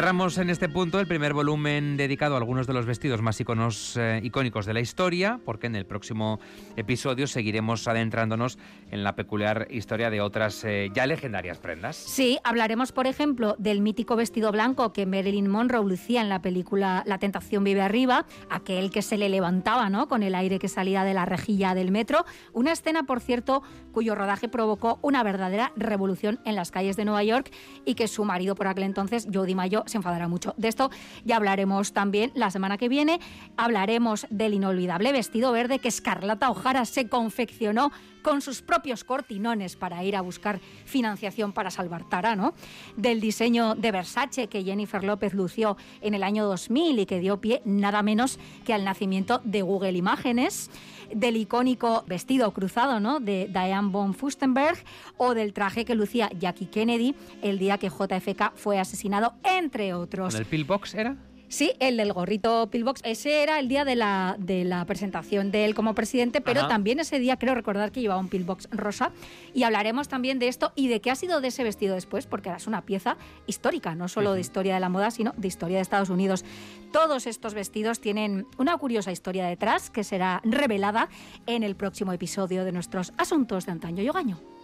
Cerramos 0.07 0.37
en 0.37 0.49
este 0.49 0.69
punto 0.69 1.01
el 1.01 1.05
primer 1.05 1.33
volumen 1.33 1.97
dedicado 1.97 2.35
a 2.35 2.37
algunos 2.37 2.65
de 2.65 2.71
los 2.71 2.85
vestidos 2.85 3.21
más 3.21 3.41
iconos, 3.41 3.97
eh, 3.97 4.21
icónicos 4.23 4.65
de 4.65 4.73
la 4.73 4.79
historia, 4.79 5.41
porque 5.43 5.67
en 5.67 5.75
el 5.75 5.85
próximo 5.85 6.39
episodio 6.77 7.27
seguiremos 7.27 7.85
adentrándonos 7.89 8.57
en 8.89 9.03
la 9.03 9.17
peculiar 9.17 9.67
historia 9.69 10.09
de 10.09 10.21
otras 10.21 10.63
eh, 10.63 10.89
ya 10.93 11.05
legendarias 11.07 11.57
prendas. 11.57 11.97
Sí, 11.97 12.39
hablaremos, 12.45 12.93
por 12.93 13.05
ejemplo, 13.05 13.57
del 13.57 13.81
mítico 13.81 14.15
vestido 14.15 14.53
blanco 14.53 14.93
que 14.93 15.05
Marilyn 15.05 15.49
Monroe 15.49 15.85
lucía 15.85 16.21
en 16.21 16.29
la 16.29 16.41
película 16.41 17.03
La 17.05 17.17
tentación 17.17 17.65
vive 17.65 17.81
arriba, 17.81 18.25
aquel 18.49 18.91
que 18.91 19.01
se 19.01 19.17
le 19.17 19.27
levantaba, 19.27 19.89
¿no? 19.89 20.07
Con 20.07 20.23
el 20.23 20.35
aire 20.35 20.57
que 20.57 20.69
salía 20.69 21.03
de 21.03 21.15
la 21.15 21.25
rejilla 21.25 21.75
del 21.75 21.91
metro. 21.91 22.23
Una 22.53 22.71
escena, 22.71 23.03
por 23.03 23.19
cierto, 23.19 23.61
cuyo 23.91 24.15
rodaje 24.15 24.47
provocó 24.47 24.99
una 25.01 25.21
verdadera 25.23 25.73
revolución 25.75 26.39
en 26.45 26.55
las 26.55 26.71
calles 26.71 26.95
de 26.95 27.03
Nueva 27.03 27.25
York 27.25 27.51
y 27.83 27.95
que 27.95 28.07
su 28.07 28.23
marido 28.23 28.55
por 28.55 28.67
aquel 28.67 28.85
entonces, 28.85 29.27
Jody 29.33 29.53
Mayo, 29.53 29.83
se 29.85 29.96
enfadará 29.97 30.27
mucho. 30.27 30.53
De 30.57 30.67
esto 30.67 30.89
ya 31.25 31.35
hablaremos 31.35 31.93
también 31.93 32.31
la 32.35 32.51
semana 32.51 32.77
que 32.77 32.89
viene. 32.89 33.19
Hablaremos 33.57 34.25
del 34.29 34.53
inolvidable 34.53 35.11
vestido 35.11 35.51
verde 35.51 35.79
que 35.79 35.87
Escarlata 35.87 36.49
O'Hara 36.49 36.85
se 36.85 37.09
confeccionó 37.09 37.91
con 38.21 38.41
sus 38.41 38.61
propios 38.61 39.05
cortinones 39.05 39.77
para 39.77 40.03
ir 40.03 40.15
a 40.15 40.21
buscar 40.21 40.59
financiación 40.83 41.53
para 41.53 41.71
salvar 41.71 42.09
Tara, 42.09 42.35
¿no? 42.35 42.53
Del 42.97 43.21
diseño 43.21 43.75
de 43.75 43.91
Versace 43.91 44.47
que 44.47 44.63
Jennifer 44.63 45.03
López 45.03 45.33
lució 45.33 45.77
en 46.01 46.13
el 46.13 46.23
año 46.23 46.45
2000 46.45 46.99
y 46.99 47.05
que 47.05 47.19
dio 47.19 47.39
pie 47.39 47.61
nada 47.63 48.01
menos 48.03 48.37
que 48.65 48.73
al 48.73 48.83
nacimiento 48.83 49.39
de 49.45 49.61
Google 49.61 49.97
Imágenes, 49.97 50.69
del 51.13 51.37
icónico 51.37 52.03
vestido 52.07 52.51
cruzado, 52.51 52.99
¿no? 52.99 53.19
De 53.19 53.47
Diane 53.47 53.89
von 53.89 54.13
Furstenberg 54.13 54.77
o 55.17 55.33
del 55.33 55.53
traje 55.53 55.85
que 55.85 55.95
lucía 55.95 56.29
Jackie 56.37 56.67
Kennedy 56.67 57.15
el 57.41 57.59
día 57.59 57.77
que 57.77 57.89
JFK 57.89 58.53
fue 58.55 58.79
asesinado, 58.79 59.33
entre 59.43 59.93
otros. 59.93 60.33
¿Con 60.33 60.41
el 60.41 60.47
pillbox 60.47 60.95
era? 60.95 61.15
Sí, 61.49 61.71
el 61.79 61.95
del 61.95 62.11
gorrito 62.11 62.67
pillbox. 62.69 63.01
Ese 63.05 63.41
era 63.41 63.59
el 63.59 63.69
día 63.69 63.85
de 63.85 63.95
la, 63.95 64.35
de 64.37 64.65
la 64.65 64.83
presentación 64.85 65.49
de 65.49 65.63
él 65.63 65.75
como 65.75 65.95
presidente, 65.95 66.41
pero 66.41 66.61
Ajá. 66.61 66.69
también 66.69 66.99
ese 66.99 67.19
día 67.19 67.37
creo 67.37 67.55
recordar 67.55 67.91
que 67.91 68.01
llevaba 68.01 68.19
un 68.19 68.27
pillbox 68.27 68.67
rosa. 68.71 69.11
Y 69.53 69.63
hablaremos 69.63 70.09
también 70.09 70.39
de 70.39 70.49
esto 70.49 70.73
y 70.75 70.89
de 70.89 70.99
qué 70.99 71.09
ha 71.09 71.15
sido 71.15 71.39
de 71.39 71.47
ese 71.47 71.63
vestido 71.63 71.95
después, 71.95 72.27
porque 72.27 72.49
ahora 72.49 72.57
es 72.57 72.67
una 72.67 72.81
pieza 72.81 73.17
histórica, 73.45 73.95
no 73.95 74.09
solo 74.09 74.33
de 74.33 74.41
historia 74.41 74.73
de 74.73 74.81
la 74.81 74.89
moda, 74.89 75.09
sino 75.09 75.33
de 75.37 75.47
historia 75.47 75.77
de 75.77 75.83
Estados 75.83 76.09
Unidos. 76.09 76.43
Todos 76.91 77.27
estos 77.27 77.53
vestidos 77.53 78.01
tienen 78.01 78.45
una 78.57 78.77
curiosa 78.77 79.11
historia 79.13 79.45
detrás 79.47 79.89
que 79.89 80.03
será 80.03 80.41
revelada 80.43 81.07
en 81.45 81.63
el 81.63 81.75
próximo 81.75 82.11
episodio 82.11 82.65
de 82.65 82.73
nuestros 82.73 83.13
Asuntos 83.17 83.65
de 83.65 83.71
Antaño 83.71 84.03
y 84.03 84.09
Ogaño. 84.09 84.56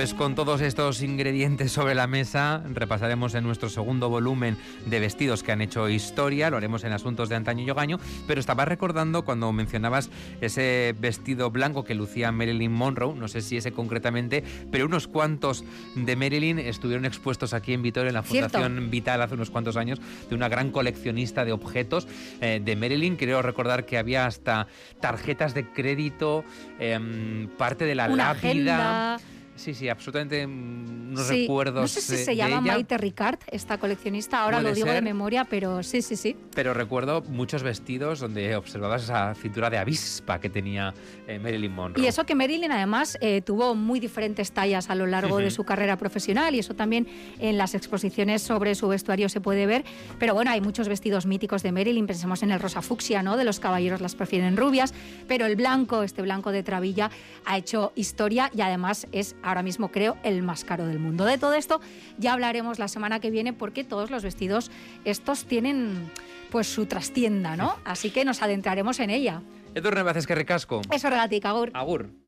Pues 0.00 0.14
con 0.14 0.34
todos 0.34 0.62
estos 0.62 1.02
ingredientes 1.02 1.72
sobre 1.72 1.94
la 1.94 2.06
mesa, 2.06 2.62
repasaremos 2.72 3.34
en 3.34 3.44
nuestro 3.44 3.68
segundo 3.68 4.08
volumen 4.08 4.56
de 4.86 4.98
vestidos 4.98 5.42
que 5.42 5.52
han 5.52 5.60
hecho 5.60 5.90
historia, 5.90 6.48
lo 6.48 6.56
haremos 6.56 6.84
en 6.84 6.92
asuntos 6.94 7.28
de 7.28 7.36
antaño 7.36 7.64
y 7.66 7.70
ogaño, 7.70 7.98
pero 8.26 8.40
estaba 8.40 8.64
recordando 8.64 9.26
cuando 9.26 9.52
mencionabas 9.52 10.08
ese 10.40 10.94
vestido 10.98 11.50
blanco 11.50 11.84
que 11.84 11.94
lucía 11.94 12.32
Marilyn 12.32 12.72
Monroe, 12.72 13.14
no 13.14 13.28
sé 13.28 13.42
si 13.42 13.58
ese 13.58 13.72
concretamente, 13.72 14.42
pero 14.72 14.86
unos 14.86 15.06
cuantos 15.06 15.64
de 15.94 16.16
Marilyn 16.16 16.60
estuvieron 16.60 17.04
expuestos 17.04 17.52
aquí 17.52 17.74
en 17.74 17.82
Vitoria, 17.82 18.08
en 18.08 18.14
la 18.14 18.22
Cierto. 18.22 18.58
Fundación 18.58 18.88
Vital, 18.88 19.20
hace 19.20 19.34
unos 19.34 19.50
cuantos 19.50 19.76
años, 19.76 20.00
de 20.30 20.34
una 20.34 20.48
gran 20.48 20.70
coleccionista 20.70 21.44
de 21.44 21.52
objetos 21.52 22.08
eh, 22.40 22.58
de 22.64 22.74
Marilyn. 22.74 23.16
Creo 23.16 23.42
recordar 23.42 23.84
que 23.84 23.98
había 23.98 24.24
hasta 24.24 24.66
tarjetas 24.98 25.52
de 25.52 25.68
crédito, 25.68 26.42
em, 26.78 27.48
parte 27.58 27.84
de 27.84 27.94
la 27.94 28.08
Una 28.08 28.32
lápida. 28.32 29.14
agenda. 29.14 29.39
Sí, 29.60 29.74
sí, 29.74 29.90
absolutamente 29.90 30.46
mm, 30.46 31.10
unos 31.10 31.26
Sí, 31.26 31.42
recuerdos. 31.42 31.82
No 31.82 31.86
sé 31.88 32.00
si 32.00 32.12
de- 32.16 32.24
se 32.24 32.34
llama 32.34 32.62
Maite 32.62 32.96
Ricard, 32.96 33.38
esta 33.52 33.76
coleccionista, 33.76 34.42
ahora 34.42 34.62
lo 34.62 34.72
digo 34.72 34.90
de 34.90 35.02
memoria, 35.02 35.44
pero 35.44 35.82
sí, 35.82 36.00
sí, 36.00 36.16
sí. 36.16 36.34
Pero 36.54 36.72
recuerdo 36.72 37.20
muchos 37.28 37.62
vestidos 37.62 38.20
donde 38.20 38.56
observabas 38.56 39.02
esa 39.04 39.34
cintura 39.34 39.68
de 39.68 39.76
avispa 39.76 40.40
que 40.40 40.48
tenía 40.48 40.94
eh, 41.28 41.38
Marilyn 41.38 41.72
Monroe. 41.74 42.02
Y 42.02 42.08
eso 42.08 42.24
que 42.24 42.34
Marilyn 42.34 42.72
además 42.72 43.18
eh, 43.20 43.42
tuvo 43.42 43.74
muy 43.74 44.00
diferentes 44.00 44.52
tallas 44.52 44.88
a 44.88 44.94
lo 44.94 45.06
largo 45.06 45.36
de 45.38 45.50
su 45.50 45.64
carrera 45.64 45.96
profesional 45.98 46.54
y 46.54 46.60
eso 46.60 46.74
también 46.74 47.06
en 47.38 47.58
las 47.58 47.74
exposiciones 47.74 48.40
sobre 48.40 48.74
su 48.74 48.88
vestuario 48.88 49.28
se 49.28 49.42
puede 49.42 49.66
ver. 49.66 49.84
Pero 50.18 50.32
bueno, 50.32 50.52
hay 50.52 50.62
muchos 50.62 50.88
vestidos 50.88 51.26
míticos 51.26 51.62
de 51.62 51.70
Marilyn, 51.72 52.06
pensemos 52.06 52.42
en 52.42 52.50
el 52.50 52.60
rosa 52.60 52.80
fucsia, 52.80 53.22
¿no? 53.22 53.36
De 53.36 53.44
los 53.44 53.60
caballeros 53.60 54.00
las 54.00 54.14
prefieren 54.14 54.56
rubias, 54.56 54.94
pero 55.28 55.44
el 55.44 55.56
blanco, 55.56 56.02
este 56.02 56.22
blanco 56.22 56.50
de 56.50 56.62
Travilla, 56.62 57.10
ha 57.44 57.58
hecho 57.58 57.92
historia 57.94 58.50
y 58.54 58.62
además 58.62 59.06
es 59.12 59.36
ahora 59.50 59.62
mismo 59.62 59.90
creo 59.90 60.16
el 60.22 60.42
más 60.42 60.64
caro 60.64 60.86
del 60.86 60.98
mundo. 60.98 61.24
De 61.24 61.38
todo 61.38 61.54
esto 61.54 61.80
ya 62.18 62.32
hablaremos 62.32 62.78
la 62.78 62.88
semana 62.88 63.20
que 63.20 63.30
viene 63.30 63.52
porque 63.52 63.84
todos 63.84 64.10
los 64.10 64.22
vestidos 64.22 64.70
estos 65.04 65.44
tienen 65.44 66.10
pues 66.50 66.66
su 66.66 66.86
trastienda, 66.86 67.56
¿no? 67.56 67.76
Así 67.84 68.10
que 68.10 68.24
nos 68.24 68.42
adentraremos 68.42 68.98
en 69.00 69.10
ella. 69.10 69.42
Edurne 69.74 70.02
Baces 70.02 70.26
que 70.26 70.34
recasco. 70.34 70.82
Eso 70.90 71.10
regatica, 71.10 71.50
Agur. 71.50 71.70
Agur. 71.74 72.10